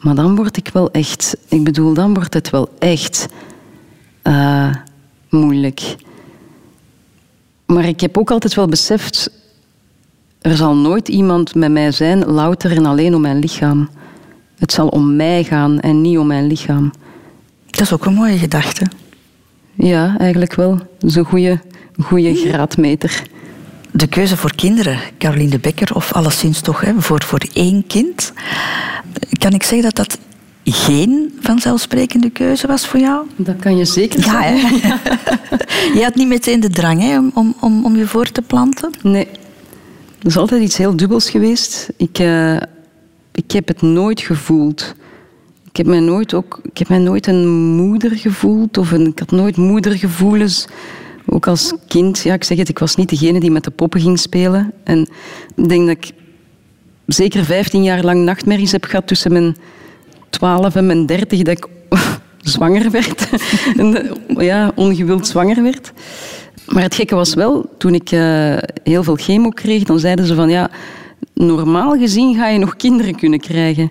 [0.00, 1.36] maar dan word ik wel echt...
[1.48, 3.28] Ik bedoel, dan wordt het wel echt
[4.22, 4.74] eh,
[5.28, 5.96] moeilijk.
[7.66, 9.30] Maar ik heb ook altijd wel beseft,
[10.40, 13.88] er zal nooit iemand met mij zijn, louter en alleen om mijn lichaam.
[14.58, 16.92] Het zal om mij gaan en niet om mijn lichaam.
[17.66, 18.86] Dat is ook een mooie gedachte.
[19.74, 20.76] Ja, eigenlijk wel.
[20.76, 21.60] Dat is een goede,
[22.02, 23.22] goede graadmeter.
[23.92, 28.32] De keuze voor kinderen, Caroline de Becker, of alleszins toch hè, voor, voor één kind.
[29.38, 30.18] Kan ik zeggen dat dat
[30.64, 33.26] geen vanzelfsprekende keuze was voor jou?
[33.36, 34.54] Dat kan je zeker Ja, hè?
[35.98, 38.90] je had niet meteen de drang hè, om, om, om, om je voor te planten?
[39.02, 39.28] Nee.
[40.18, 41.88] Dat is altijd iets heel dubbels geweest.
[41.96, 42.56] Ik, eh,
[43.32, 44.94] ik heb het nooit gevoeld.
[45.70, 48.78] Ik heb, mij nooit ook, ik heb mij nooit een moeder gevoeld.
[48.78, 50.66] Of een, ik had nooit moedergevoelens.
[51.32, 54.00] Ook als kind, ja, ik zeg het, ik was niet degene die met de poppen
[54.00, 54.72] ging spelen.
[54.84, 55.08] En
[55.56, 56.12] ik denk dat ik
[57.06, 59.56] zeker 15 jaar lang nachtmerries heb gehad tussen mijn
[60.30, 61.66] 12 en mijn 30 dat ik
[62.54, 63.28] zwanger werd.
[63.76, 65.92] En, ja, ongewild zwanger werd.
[66.66, 70.34] Maar het gekke was wel, toen ik eh, heel veel chemo kreeg, dan zeiden ze
[70.34, 70.70] van ja,
[71.34, 73.90] normaal gezien ga je nog kinderen kunnen krijgen.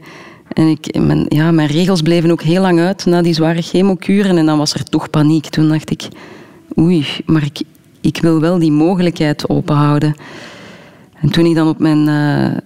[0.53, 4.37] En ik, mijn, ja, mijn regels bleven ook heel lang uit na die zware chemokuren
[4.37, 5.49] en dan was er toch paniek.
[5.49, 6.07] Toen dacht ik,
[6.79, 7.61] oei, maar ik,
[8.01, 10.15] ik wil wel die mogelijkheid openhouden.
[11.21, 12.57] En toen ik dan op mijn, eh,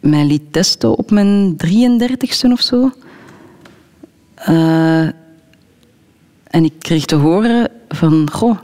[0.00, 2.90] mijn liet testen op mijn 33ste of zo.
[4.34, 5.02] eh,
[6.44, 8.58] en ik kreeg te horen van, goh,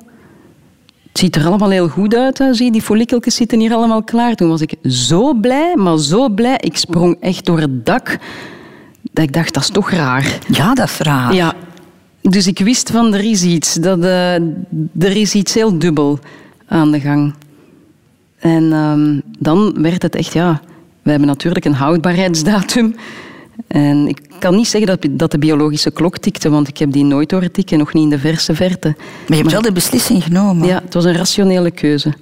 [1.08, 2.38] het ziet er allemaal heel goed uit.
[2.38, 2.54] Hè.
[2.54, 4.34] Zie die follikeltjes zitten hier allemaal klaar.
[4.34, 6.56] Toen was ik zo blij, maar zo blij.
[6.60, 8.18] Ik sprong echt door het dak.
[9.12, 10.38] Dat ik dacht, dat is toch raar.
[10.48, 11.34] Ja, dat is raar.
[11.34, 11.54] Ja.
[12.20, 13.74] Dus ik wist van, er is iets.
[13.74, 14.34] Dat, eh,
[14.98, 16.18] er is iets heel dubbel
[16.66, 17.34] aan de gang.
[18.38, 20.60] En ehm, dan werd het echt, ja...
[21.02, 22.94] We hebben natuurlijk een houdbaarheidsdatum.
[23.66, 27.04] En ik kan niet zeggen dat, dat de biologische klok tikte, want ik heb die
[27.04, 28.88] nooit horen tikken, nog niet in de verse verte.
[28.96, 30.66] Maar je hebt wel de beslissing genomen.
[30.66, 32.14] Ja, het was een rationele keuze.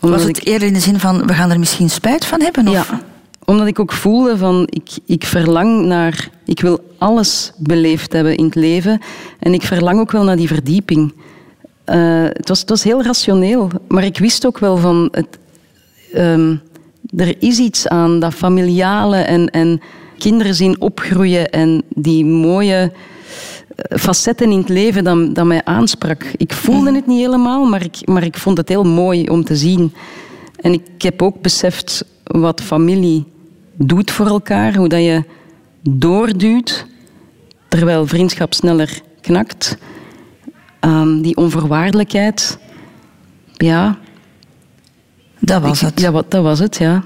[0.00, 2.40] Omdat Was het ik, eerder in de zin van, we gaan er misschien spijt van
[2.40, 2.68] hebben?
[2.68, 2.74] Of?
[2.74, 3.02] ja,
[3.46, 6.30] omdat ik ook voelde van, ik, ik verlang naar...
[6.44, 9.00] Ik wil alles beleefd hebben in het leven.
[9.38, 11.14] En ik verlang ook wel naar die verdieping.
[11.84, 13.70] Eh, het, was, het was heel rationeel.
[13.88, 15.08] Maar ik wist ook wel van...
[15.10, 15.38] Het,
[16.12, 16.56] ehm,
[17.16, 19.80] er is iets aan dat familiale en, en
[20.18, 22.92] kinderen zien opgroeien en die mooie
[23.76, 26.24] eh, facetten in het leven dat, dat mij aansprak.
[26.36, 29.56] Ik voelde het niet helemaal, maar ik, maar ik vond het heel mooi om te
[29.56, 29.94] zien.
[30.60, 33.24] En ik heb ook beseft wat familie
[33.76, 35.24] doet voor elkaar, hoe dat je
[35.82, 36.86] doorduwt
[37.68, 39.76] terwijl vriendschap sneller knakt.
[40.80, 42.58] Ehm, die onvoorwaardelijkheid,
[43.56, 43.96] ja.
[45.38, 46.00] Dat was het.
[46.00, 47.04] Ja, wat, dat was het, ja.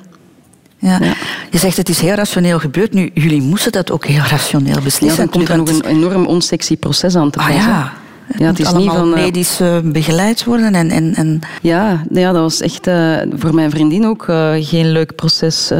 [0.78, 0.98] Ja.
[1.00, 1.14] Ja.
[1.50, 2.92] Je zegt het is heel rationeel gebeurd.
[2.92, 5.18] Nu, jullie moesten dat ook heel rationeel Ja, beslissen.
[5.18, 7.54] dan komt er nog een enorm onsexy proces aan te Ah pas.
[7.56, 7.62] hè.
[7.70, 7.92] ja.
[8.26, 9.14] Het Ja, het moet is niet allemaal van...
[9.18, 10.74] eh, medisch eh, begeleid worden.
[10.74, 14.24] En, en, en Ja, ja, dat was echt eh, voor mijn vriendin ook
[14.60, 15.70] geen leuk proces.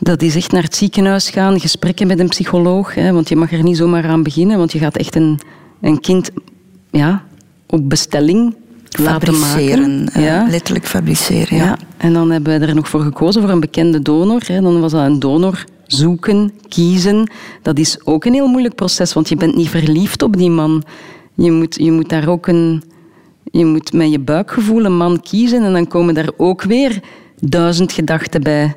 [0.00, 2.94] Dat is echt naar het ziekenhuis gaan, gesprekken met een psycholoog.
[2.94, 5.40] Hè, want je mag er niet zomaar aan beginnen, want je gaat echt een,
[5.80, 6.30] een kind
[6.90, 7.24] ja,
[7.66, 8.54] op bestelling
[8.98, 10.08] laten maken.
[10.12, 10.46] eh, ja.
[10.50, 11.64] letterlijk fabriceren, ja.
[11.64, 11.78] Ja.
[11.96, 14.42] En dan hebben we er nog voor gekozen voor een bekende donor.
[14.46, 14.60] Hè.
[14.60, 17.30] Dan was dat een donor zoeken, kiezen.
[17.62, 20.82] Dat is ook een heel moeilijk proces, want je bent niet verliefd op die man.
[21.34, 22.82] Je moet, je moet daar ook een...
[23.50, 27.00] Je moet met je buikgevoel een man kiezen en dan komen daar ook weer
[27.40, 28.74] duizend gedachten bij.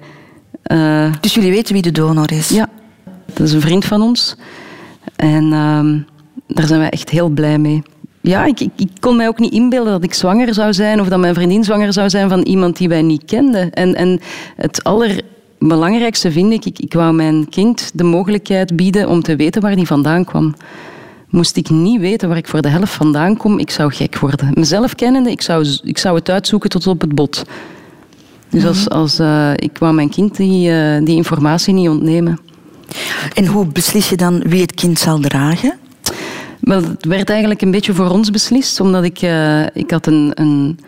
[0.66, 2.50] Eh, Dus jullie weten wie de donor is?
[2.50, 2.70] ja,
[3.34, 4.36] dat is een vriend van ons.
[5.16, 6.00] En ehm,
[6.48, 7.82] daar zijn wij echt heel blij mee.
[8.22, 11.08] Ja, ik, ik, ik kon mij ook niet inbeelden dat ik zwanger zou zijn of
[11.08, 13.72] dat mijn vriendin zwanger zou zijn van iemand die wij niet kenden.
[13.72, 14.20] En, en
[14.56, 19.62] het allerbelangrijkste vind ik, ik, ik wou mijn kind de mogelijkheid bieden om te weten
[19.62, 20.56] waar die vandaan kwam.
[21.30, 24.52] Moest ik niet weten waar ik voor de helft vandaan kom, ik zou gek worden.
[24.54, 27.44] Mezelf kennende, ik zou, ik zou het uitzoeken tot op het bot.
[28.56, 32.40] Dus als, als, eh, ik wou mijn kind die, eh, die informatie niet ontnemen.
[33.34, 35.74] En hoe beslis je dan wie het kind zal dragen?
[36.60, 40.32] Wel, het werd eigenlijk een beetje voor ons beslist, omdat ik, eh, ik had een,
[40.34, 40.80] een,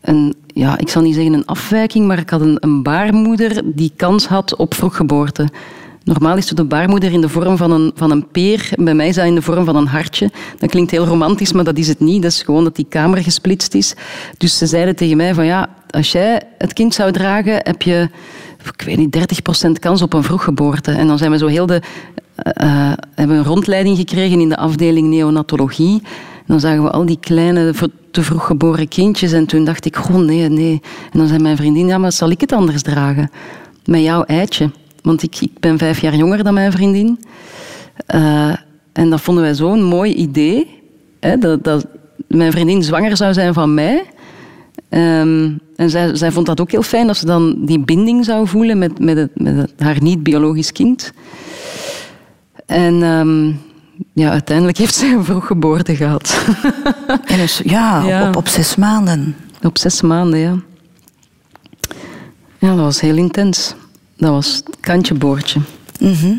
[0.00, 3.92] een, ja, ik zal niet zeggen een afwijking, maar ik had een, een baarmoeder die
[3.96, 5.48] kans had op vroeggeboorte.
[6.06, 8.70] Normaal is het de baarmoeder in de vorm van een, van een peer.
[8.76, 10.30] Bij mij dat in de vorm van een hartje.
[10.58, 12.22] Dat klinkt heel romantisch, maar dat is het niet.
[12.22, 13.94] Dat is gewoon dat die kamer gesplitst is.
[14.36, 18.08] Dus ze zeiden tegen mij van ja, als jij het kind zou dragen, heb je
[18.78, 19.16] ik weet niet,
[19.66, 20.90] 30% kans op een vroeggeboorte.
[20.90, 21.82] En dan zijn we zo heel de,
[22.34, 26.02] eh, eh, hebben een rondleiding gekregen in de afdeling neonatologie.
[26.36, 27.74] En dan zagen we al die kleine,
[28.10, 29.32] te vroeg geboren kindjes.
[29.32, 30.80] En toen dacht ik, goh, nee, nee.
[31.12, 33.30] En dan zei mijn vriendin, ja, maar zal ik het anders dragen?
[33.84, 34.70] Met jouw eitje.
[35.06, 37.20] Want ik, ik ben vijf jaar jonger dan mijn vriendin.
[38.06, 38.52] Eh,
[38.92, 40.82] en dat vonden wij zo'n mooi idee.
[41.20, 41.86] Hè, dat, dat
[42.28, 44.04] mijn vriendin zwanger zou zijn van mij.
[44.88, 48.46] Ehm, en zij, zij vond dat ook heel fijn, dat ze dan die binding zou
[48.48, 51.12] voelen met, met, het, met het- haar niet-biologisch kind.
[52.66, 53.46] En ehm,
[54.12, 56.44] ja, uiteindelijk heeft zij een vroeggeboorte gehad.
[57.24, 58.28] En dus, ja, Ja.
[58.28, 59.36] Op, op zes maanden.
[59.62, 60.54] Op zes maanden, ja.
[62.58, 63.74] Ja, dat was heel intens.
[64.16, 65.60] Dat was het kantje boordje.
[66.00, 66.34] Mhm.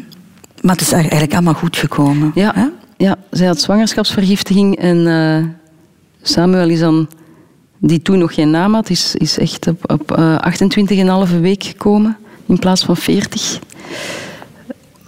[0.61, 2.31] Maar het is eigenlijk allemaal goed gekomen.
[2.35, 2.67] Ja, hè?
[2.97, 5.45] ja zij had zwangerschapsvergiftiging en eh,
[6.21, 7.09] Samuel is dan,
[7.77, 12.17] die toen nog geen naam had, is, is echt op, op eh 28,5 week gekomen
[12.45, 13.59] in plaats van 40.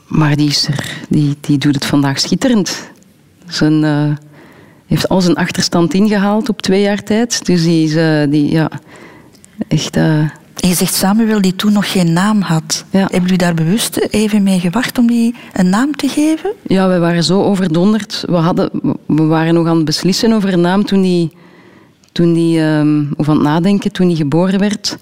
[0.07, 2.89] Maar die, is er, die, die doet het vandaag schitterend.
[3.47, 4.11] Zijn, eh,
[4.85, 7.45] heeft al zijn achterstand ingehaald op twee jaar tijd.
[7.45, 7.93] Dus die is
[8.29, 8.69] die, ja,
[9.67, 9.97] echt...
[10.59, 12.85] En je zegt Samuel die toen nog geen naam had.
[12.89, 12.99] Ja.
[12.99, 16.53] Hebben jullie daar bewust even mee gewacht om die een naam te geven?
[16.67, 18.23] Ja, we waren zo overdonderd.
[18.27, 18.69] We, hadden,
[19.05, 21.31] we waren nog aan het beslissen over een naam toen die,
[22.11, 24.97] toen die ehm, of aan het nadenken toen die geboren werd.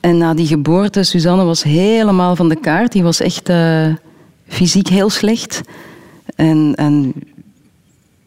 [0.00, 2.92] En na die geboorte, Suzanne was helemaal van de kaart.
[2.92, 3.86] Die was echt eh,
[4.48, 5.60] fysiek heel slecht.
[6.36, 7.12] En, en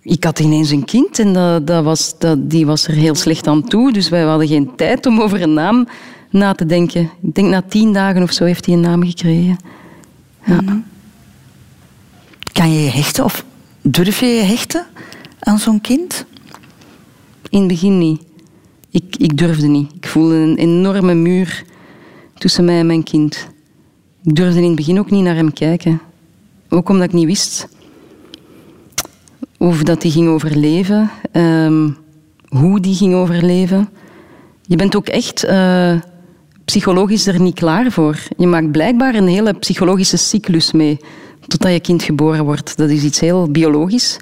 [0.02, 3.48] ik had ineens een kind en dat, dat was, dat, die was er heel slecht
[3.48, 3.94] aan toe.
[3.94, 5.88] Dus wij hadden geen tijd om over een naam
[6.36, 7.10] na te denken.
[7.22, 9.58] Ik denk na tien dagen of zo heeft hij een naam gekregen.
[10.46, 10.82] Ja.
[12.52, 13.46] Kan je je hechten of
[13.82, 14.86] durf je je hechten
[15.40, 16.26] aan zo'n kind?
[17.50, 18.22] In het begin niet.
[18.90, 19.92] Ik, ik durfde niet.
[19.96, 21.64] Ik voelde een enorme muur
[22.34, 23.48] tussen mij en mijn kind.
[24.24, 26.02] Ik durfde in het begin ook niet naar hem kijken.
[26.70, 27.68] Ook omdat ik niet wist
[29.58, 31.90] of dat hij ging overleven, ehm,
[32.48, 33.90] hoe die ging overleven.
[34.62, 35.96] Je bent ook echt eh,
[36.66, 38.20] psychologisch er niet klaar voor.
[38.38, 40.98] Je maakt blijkbaar een hele psychologische cyclus mee
[41.48, 42.78] totdat je kind geboren wordt.
[42.78, 44.18] Dat is iets heel biologisch.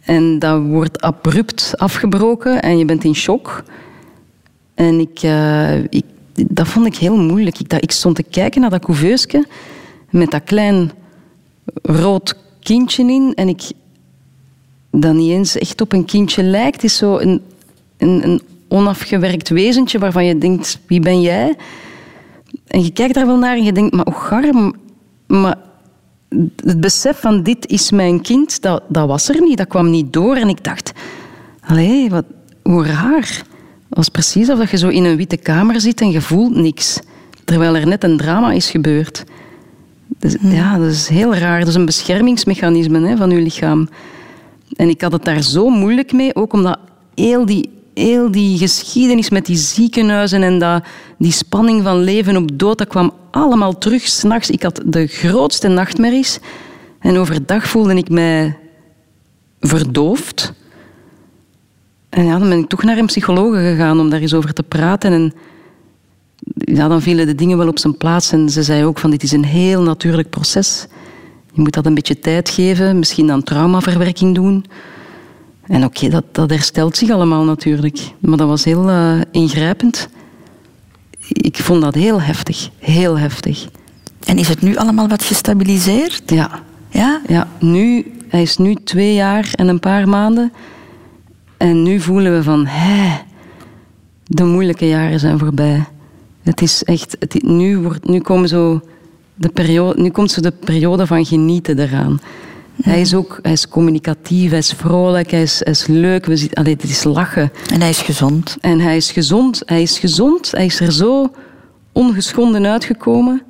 [0.00, 3.64] En dat wordt abrupt afgebroken en je bent in shock.
[4.74, 7.58] En ik, eh, ik, dat vond ik heel moeilijk.
[7.58, 9.46] Ik, dat, ik stond te kijken naar dat couveusje
[10.10, 10.92] met dat klein
[11.82, 13.32] rood kindje in.
[13.34, 13.62] En ik,
[14.90, 16.84] dat niet eens echt op een kindje lijkt.
[16.84, 17.40] Is zo een,
[17.98, 18.40] een, een
[18.72, 21.56] onafgewerkt wezentje waarvan je denkt, wie ben jij?
[22.66, 24.74] En je kijkt daar wel naar en je denkt, maar oh garm,
[25.26, 25.56] maar
[26.56, 30.12] het besef van dit is mijn kind, dat, dat was er niet, dat kwam niet
[30.12, 30.36] door.
[30.36, 30.92] En ik dacht,
[31.60, 32.24] allee, wat,
[32.62, 33.42] hoe raar.
[33.88, 37.00] Het was precies alsof je zo in een witte kamer zit en je voelt niks.
[37.44, 39.24] Terwijl er net een drama is gebeurd.
[40.18, 41.58] Dus, Ja, dat is heel raar.
[41.58, 43.88] Dat is een beschermingsmechanisme hè, van je lichaam.
[44.76, 46.78] En ik had het daar zo moeilijk mee, ook omdat
[47.14, 50.84] heel die, heel die geschiedenis met die ziekenhuizen en dat,
[51.18, 54.50] die spanning van leven op dood, dat kwam allemaal terug s'nachts.
[54.50, 56.38] Ik had de grootste nachtmerries.
[56.98, 58.58] En overdag voelde ik mij
[59.60, 60.52] verdoofd.
[62.08, 64.62] En ja, dan ben ik toch naar een psycholoog gegaan om daar eens over te
[64.62, 65.12] praten.
[65.12, 65.32] En
[66.54, 68.32] ja, dan vielen de dingen wel op zijn plaats.
[68.32, 70.86] En ze zei ook van dit is een heel natuurlijk proces.
[71.52, 74.64] Je moet dat een beetje tijd geven, misschien dan traumaverwerking doen.
[75.66, 77.98] En oké, dat, dat herstelt zich allemaal natuurlijk.
[78.18, 80.08] Maar dat was heel eh, ingrijpend.
[81.28, 83.66] Ik vond dat heel heftig, heel heftig.
[84.24, 86.22] En is het nu allemaal wat gestabiliseerd?
[86.26, 87.20] Ja, Ja?
[87.26, 90.52] ja nu, hij is nu twee jaar en een paar maanden.
[91.56, 93.18] En nu voelen we van, hè,
[94.26, 95.84] de moeilijke jaren zijn voorbij.
[96.42, 98.80] Het is echt, het, nu, wordt, nu, komen zo
[99.34, 102.20] de periode, nu komt zo de periode van genieten eraan.
[102.82, 106.26] Hij is ook hij is communicatief, hij is vrolijk, hij is, hij is leuk.
[106.26, 107.52] We zitten, allee, het is lachen.
[107.72, 108.56] En hij is gezond.
[108.60, 111.32] En hij is gezond, hij is gezond, hij is er zo
[111.92, 113.42] ongeschonden uitgekomen.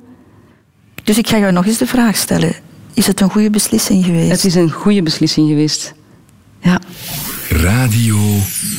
[1.03, 2.55] Dus ik ga jou nog eens de vraag stellen.
[2.93, 4.31] Is het een goede beslissing geweest?
[4.31, 5.93] Het is een goede beslissing geweest.
[6.59, 6.79] Ja.
[7.49, 8.17] Radio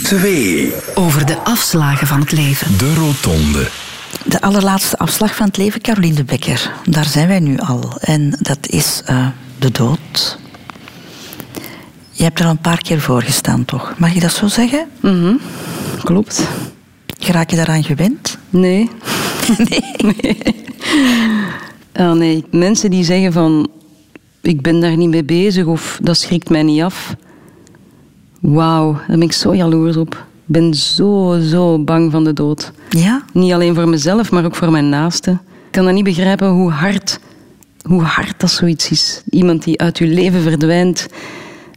[0.03, 0.73] 2.
[0.95, 2.79] Over de afslagen van het leven.
[2.79, 3.69] De Rotonde.
[4.25, 6.73] De allerlaatste afslag van het leven, Caroline de Becker.
[6.85, 7.97] Daar zijn wij nu al.
[8.01, 9.27] En dat is eh,
[9.59, 10.39] de dood.
[12.25, 13.95] Je hebt er al een paar keer voor gestaan, toch?
[13.99, 14.87] Mag je dat zo zeggen?
[15.01, 15.35] Mhm.
[16.03, 16.49] Klopt.
[17.19, 18.39] Raak je daaraan gewend?
[18.51, 18.91] Nee.
[20.23, 20.39] nee.
[21.93, 22.45] Ah, nee.
[22.51, 23.69] Mensen die zeggen van
[24.41, 27.17] ik ben daar niet mee bezig of dat schrikt mij niet af.
[28.41, 30.15] Wauw, daar ben ik zo jaloers op.
[30.15, 32.73] Ik ben zo, zo bang van de dood.
[32.89, 33.25] Ja?
[33.33, 35.33] Niet alleen voor mezelf, maar ook voor mijn naasten.
[35.67, 37.19] Ik kan dat niet begrijpen hoe hard,
[37.83, 39.23] hoe hard dat zoiets is.
[39.31, 41.07] Iemand die uit je leven verdwijnt.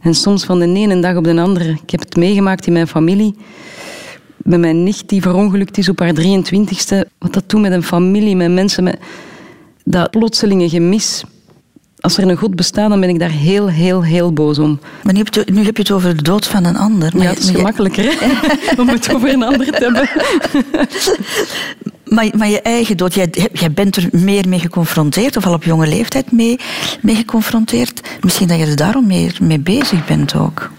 [0.02, 1.70] En soms van de ene dag op de andere.
[1.82, 3.34] Ik heb het meegemaakt in mijn familie.
[4.36, 7.08] Met mijn nicht die verongelukt is op haar 23ste.
[7.18, 8.98] Wat dat doet met een familie, met mensen, met
[9.84, 11.22] dat plotselinge gemis.
[12.00, 14.80] Als er een God bestaat, dan ben ik daar heel, heel, heel boos om.
[15.02, 17.10] Maar nu heb je, nu heb je het over de dood van een ander.
[17.16, 18.26] Maar Ja, het is je- je- gemakkelijker hè?
[18.82, 20.08] om het over een ander te hebben.
[22.08, 25.86] Maar, maar je eigen dood, jij, bent er meer mee geconfronteerd, of al op jonge
[25.86, 26.58] leeftijd mee,
[27.02, 28.00] mee geconfronteerd.
[28.20, 30.70] Misschien dat je er daarom meer mee bezig bent ook.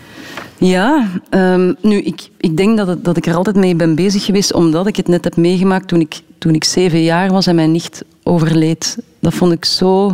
[0.57, 4.53] Ja, ehm, nu, ik, ik denk dat, dat ik er altijd mee ben bezig geweest,
[4.53, 7.71] omdat ik het net heb meegemaakt toen ik, toen ik zeven jaar was en mijn
[7.71, 8.97] nicht overleed.
[9.19, 10.13] Dat vond ik zo,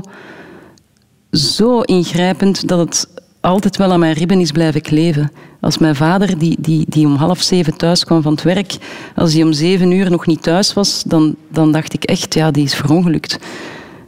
[1.32, 3.08] zo ingrijpend dat het
[3.46, 5.32] altijd wel aan mijn ribben is blijven kleven.
[5.62, 8.76] Als mijn vader, die, die, die om half zeven thuis kwam van het werk,
[9.16, 12.52] als hij om zeven uur nog niet thuis was, dan, dan dacht ik echt, ja,
[12.52, 13.40] die is verongelukt.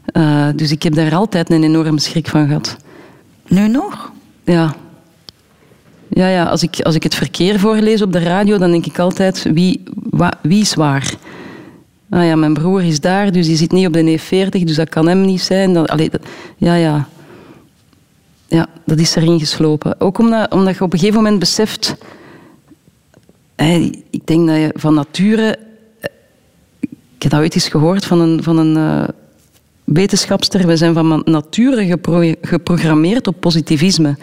[0.05, 2.77] Eh, dus ik heb daar altijd een enorme schrik van gehad.
[3.47, 4.11] Nu nog?
[4.43, 4.75] Ja.
[6.09, 8.99] Ja, ja als, ik, als ik het verkeer voorlees op de radio, dan denk ik
[8.99, 11.13] altijd, wie, wa- wie is waar?
[12.09, 14.89] Ah ja, mijn broer is daar, dus die zit niet op de E40, dus dat
[14.89, 15.73] kan hem niet zijn.
[15.73, 16.25] Dat, allee, dat-
[16.57, 17.07] ja, ja.
[18.48, 20.02] Ja, dat is erin geslopen.
[20.02, 21.95] Ook omdat, omdat je op een gegeven moment beseft...
[24.10, 25.58] ik denk dat je van nature...
[27.18, 29.08] Ik heb dat ooit eens gehoord van een, van een eh,
[29.84, 30.68] wetenschapster.
[30.68, 34.18] We zijn van nature gepro- geprogrammeerd op positivisme.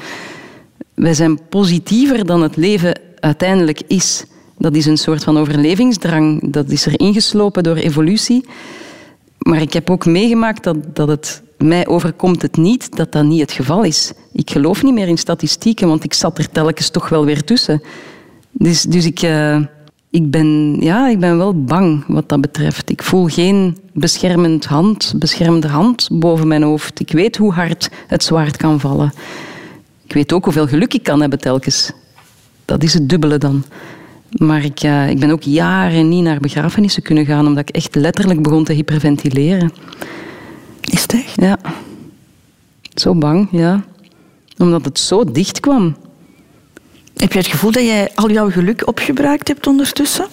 [0.94, 4.24] Wij zijn positiever dan het leven uiteindelijk is.
[4.58, 6.52] Dat is een soort van overlevingsdrang.
[6.52, 8.44] Dat is er ingeslopen door evolutie.
[9.38, 13.40] Maar ik heb ook meegemaakt dat, dat het mij overkomt het niet, dat dat niet
[13.40, 14.12] het geval is.
[14.32, 17.82] Ik geloof niet meer in statistieken, want ik zat er telkens toch wel weer tussen.
[18.50, 19.60] Dus, dus ik, eh,
[20.10, 22.90] ik, ben, ja, ik ben wel bang wat dat betreft.
[22.90, 27.00] Ik voel geen beschermend hand, beschermende hand boven mijn hoofd.
[27.00, 29.12] Ik weet hoe hard het zwaard kan vallen.
[30.04, 31.92] Ik weet ook hoeveel geluk ik kan hebben telkens.
[32.64, 33.64] Dat is het dubbele dan.
[34.30, 37.94] Maar ik, eh, ik ben ook jaren niet naar begrafenissen kunnen gaan, omdat ik echt
[37.94, 39.72] letterlijk begon te hyperventileren.
[40.84, 41.40] Is het echt?
[41.40, 41.58] Ja.
[42.94, 43.84] Zo bang, ja.
[44.58, 45.96] Omdat het zo dicht kwam.
[47.16, 50.26] Heb je het gevoel dat jij al jouw geluk opgebruikt hebt ondertussen?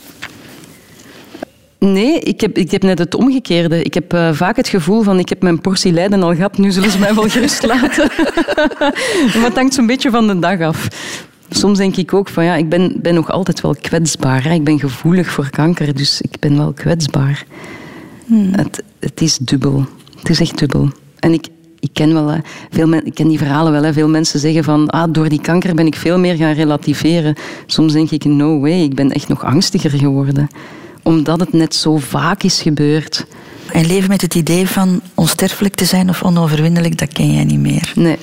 [1.80, 3.84] Nee, ik heb, ik heb net het omgekeerde.
[3.84, 6.72] Ik heb eh, vaak het gevoel van ik heb mijn portie lijden al gehad, nu
[6.72, 8.10] zullen ze mij wel gerust laten.
[9.36, 10.88] maar het hangt zo'n beetje van de dag af.
[11.50, 14.44] Soms denk ik ook van ja, ik ben, ben nog altijd wel kwetsbaar.
[14.44, 14.54] Hè.
[14.54, 17.46] Ik ben gevoelig voor kanker, dus ik ben wel kwetsbaar.
[18.52, 19.86] Het, het is dubbel.
[20.22, 20.90] Het is echt dubbel.
[21.20, 21.48] En ik,
[21.80, 23.84] ik ken, wel, veel men, ik ken die verhalen wel.
[23.84, 23.94] Hè.
[23.94, 27.36] Veel mensen zeggen van ah, door die kanker ben ik veel meer gaan relativeren.
[27.66, 30.48] Soms denk ik no way, ik ben echt nog angstiger geworden.
[31.04, 33.26] Omdat het net zo vaak is gebeurd.
[33.72, 37.60] En leven met het idee van onsterfelijk te zijn of onoverwinnelijk, dat ken jij niet
[37.60, 37.94] meer.
[37.96, 38.18] Nee.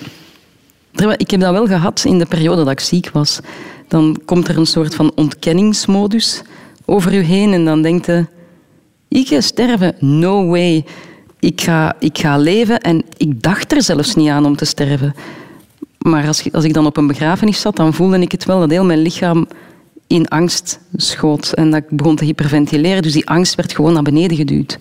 [1.16, 3.40] Ik heb dat wel gehad in de periode dat ik ziek was.
[3.88, 6.42] Dan komt er een soort van ontkenningsmodus
[6.84, 8.26] over u heen en dan denkt je,
[9.09, 10.84] ik ga sterven, no way.
[11.41, 15.14] Ik ga, ik ga leven en ik dacht er zelfs niet aan om te sterven.
[15.99, 18.70] Maar als, als ik dan op een begrafenis zat, dan voelde ik het wel dat
[18.70, 19.47] heel mijn lichaam
[20.07, 23.03] in angst schoot en dat ik begon te hyperventileren.
[23.03, 24.78] Dus die angst werd gewoon naar beneden geduwd.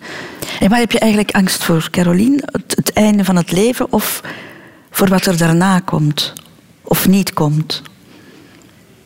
[0.60, 2.42] En waar heb je eigenlijk angst voor, Caroline?
[2.44, 4.22] Het, het einde van het leven of
[4.90, 6.32] voor wat er daarna komt?
[6.82, 7.82] Of niet komt?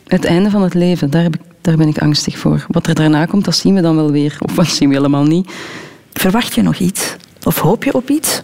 [0.07, 2.65] Het einde van het leven, daar, heb ik, daar ben ik angstig voor.
[2.67, 4.37] Wat er daarna komt, dat zien we dan wel weer.
[4.39, 5.51] Of dat zien we helemaal niet.
[6.13, 7.15] Verwacht je nog iets?
[7.43, 8.41] Of hoop je op iets?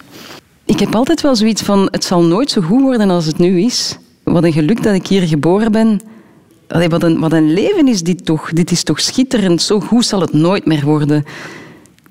[0.64, 3.60] Ik heb altijd wel zoiets van, het zal nooit zo goed worden als het nu
[3.60, 3.98] is.
[4.22, 6.00] Wat een geluk dat ik hier geboren ben.
[6.68, 8.52] Allee, wat, een, wat een leven is dit toch.
[8.52, 9.62] Dit is toch schitterend.
[9.62, 11.24] Zo goed zal het nooit meer worden.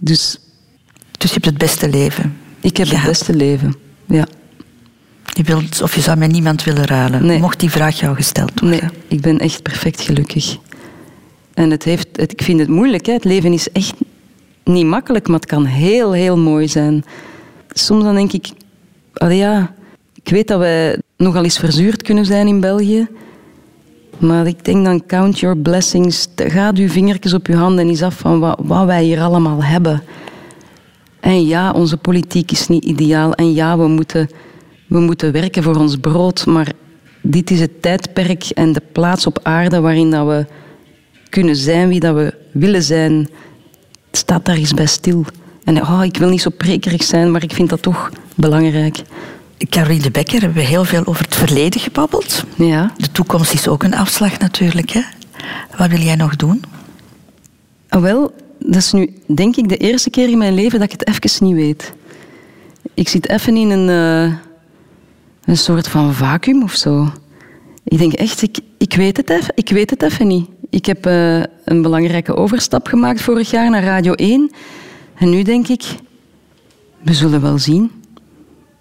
[0.03, 0.39] Dus
[1.17, 2.37] Dus je hebt het beste leven.
[2.59, 3.75] ik heb het beste leven.
[4.05, 4.27] Ja.
[5.25, 7.25] Je wilt, of je zou met niemand willen ruilen.
[7.25, 7.39] Nee.
[7.39, 8.79] Mocht die vraag jou gesteld worden.
[8.79, 10.57] Nee, ik ben echt perfect gelukkig.
[11.53, 13.05] En het heeft, het, ik vind het moeilijk.
[13.05, 13.13] Hè.
[13.13, 13.93] Het leven is echt
[14.63, 17.03] niet makkelijk, maar het kan heel, heel mooi zijn.
[17.69, 18.49] Soms dan denk ik...
[19.13, 19.73] allee, ja,
[20.23, 23.07] ik weet dat wij nogal eens verzuurd kunnen zijn in België.
[24.17, 26.27] Maar ik denk dan, count your blessings.
[26.35, 29.63] Ga uw vingertjes op uw handen en eens af van wat, wat wij hier allemaal
[29.63, 30.03] hebben.
[31.19, 33.33] En ja, onze politiek is niet ideaal.
[33.33, 34.29] En ja, we moeten,
[34.87, 36.45] we moeten werken voor ons brood.
[36.45, 36.71] Maar
[37.21, 40.45] dit is het tijdperk en de plaats op aarde waarin dat we
[41.29, 43.29] kunnen zijn wie dat we willen zijn.
[44.19, 45.25] Staat daar eens bij stil.
[45.63, 49.01] En oh, ik wil niet zo prekerig zijn, maar ik vind dat toch belangrijk.
[49.69, 52.43] Caroline de Becker hebben we heel veel over het verleden gebabbeld.
[52.55, 52.93] Ja.
[52.97, 54.89] De toekomst is ook een afslag natuurlijk.
[54.89, 55.01] Hè?
[55.77, 56.63] Wat wil jij nog doen?
[57.89, 60.99] Ah, wel, dat is nu denk ik de eerste keer in mijn leven dat ik
[60.99, 61.93] het even niet weet.
[62.93, 64.37] Ik zit even in een, eh,
[65.45, 67.11] een soort van vacuüm of zo.
[67.83, 70.49] Ik denk echt, ik, ik, weet, het even, ik weet het even niet.
[70.69, 74.51] Ik heb eh, een belangrijke overstap gemaakt vorig jaar naar Radio 1.
[75.15, 75.83] En nu denk ik,
[77.01, 77.91] we zullen wel zien.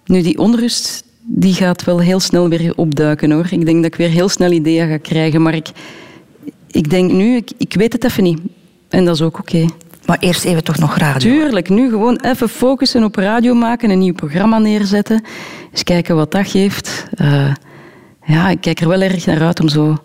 [0.05, 3.47] Nu, die onrust die gaat wel heel snel weer opduiken hoor.
[3.49, 5.41] Ik denk dat ik weer heel snel ideeën ga krijgen.
[5.41, 5.67] Maar ik,
[6.67, 8.39] ik denk nu, ik, ik weet het even niet.
[8.89, 9.65] En dat is ook oké.
[10.05, 11.31] Maar eerst even toch nog radio.
[11.31, 15.23] Tuurlijk, nu gewoon even focussen op radio maken, een nieuw programma neerzetten.
[15.71, 17.05] Eens kijken wat dat geeft.
[17.11, 17.53] Eh,
[18.25, 19.97] ja, ik kijk er wel erg naar uit om zo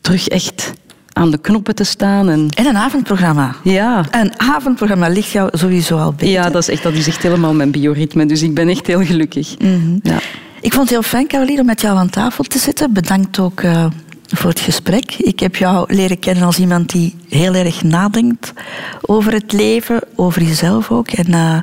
[0.00, 0.72] terug echt
[1.16, 2.28] aan de knoppen te staan.
[2.28, 3.54] En, En een avondprogramma.
[3.62, 4.04] ja.
[4.10, 6.28] Een avondprogramma ligt jou sowieso al beter.
[6.28, 8.26] ja, dat is echt, dat is echt helemaal mijn bioritme.
[8.26, 9.54] Dus ik ben echt heel gelukkig.
[10.02, 10.18] ja.
[10.60, 12.92] Ik vond het heel fijn, Caroline, om met jou aan tafel te zitten.
[12.92, 13.86] Bedankt ook eh,
[14.26, 15.12] voor het gesprek.
[15.14, 18.52] Ik heb jou leren kennen als iemand die heel erg nadenkt
[19.00, 21.58] over het leven, over jezelf ook en eh,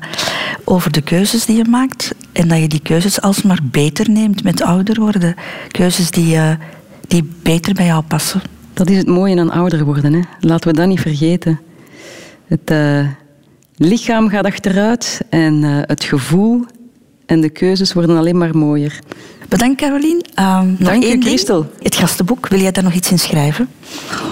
[0.64, 2.12] over de keuzes die je maakt.
[2.34, 5.36] En dat je die keuzes alsmaar beter neemt met ouder worden.
[5.68, 6.52] Keuzes die, eh,
[7.08, 8.42] die beter bij jou passen.
[8.74, 10.14] Dat is het mooie aan ouder worden.
[10.14, 10.22] Hè.
[10.40, 11.60] Laten we dat niet vergeten.
[12.48, 13.06] Het, eh,
[13.76, 16.66] lichaam gaat achteruit en uh, het gevoel
[17.26, 19.00] en de keuzes worden alleen maar mooier.
[19.50, 20.24] Bedankt, Caroline.
[20.40, 21.62] Uh, nog Dank één u, Christel.
[21.62, 21.84] Ding.
[21.84, 23.70] Het gastenboek, wil jij daar nog iets in schrijven?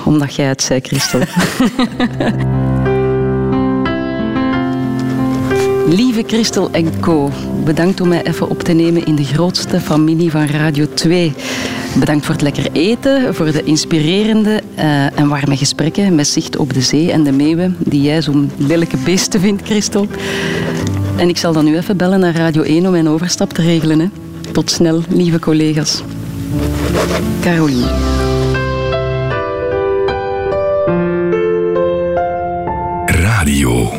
[0.05, 1.21] Omdat jij het zei, Christel.
[5.89, 7.31] Lieve Christel en Co,
[7.65, 11.33] bedankt om mij even op te nemen in de grootste familie van Radio 2.
[11.99, 16.73] Bedankt voor het lekker eten, voor de inspirerende eh, en warme gesprekken met zicht op
[16.73, 20.07] de zee en de meeuwen die jij zo'n lelijke beesten vindt, Christel.
[21.17, 23.99] En ik zal dan nu even bellen naar Radio 1 om mijn overstap te regelen.
[23.99, 24.07] Hè.
[24.51, 26.03] Tot snel, lieve collega's.
[27.41, 27.87] Caroline.
[33.05, 33.89] Radio.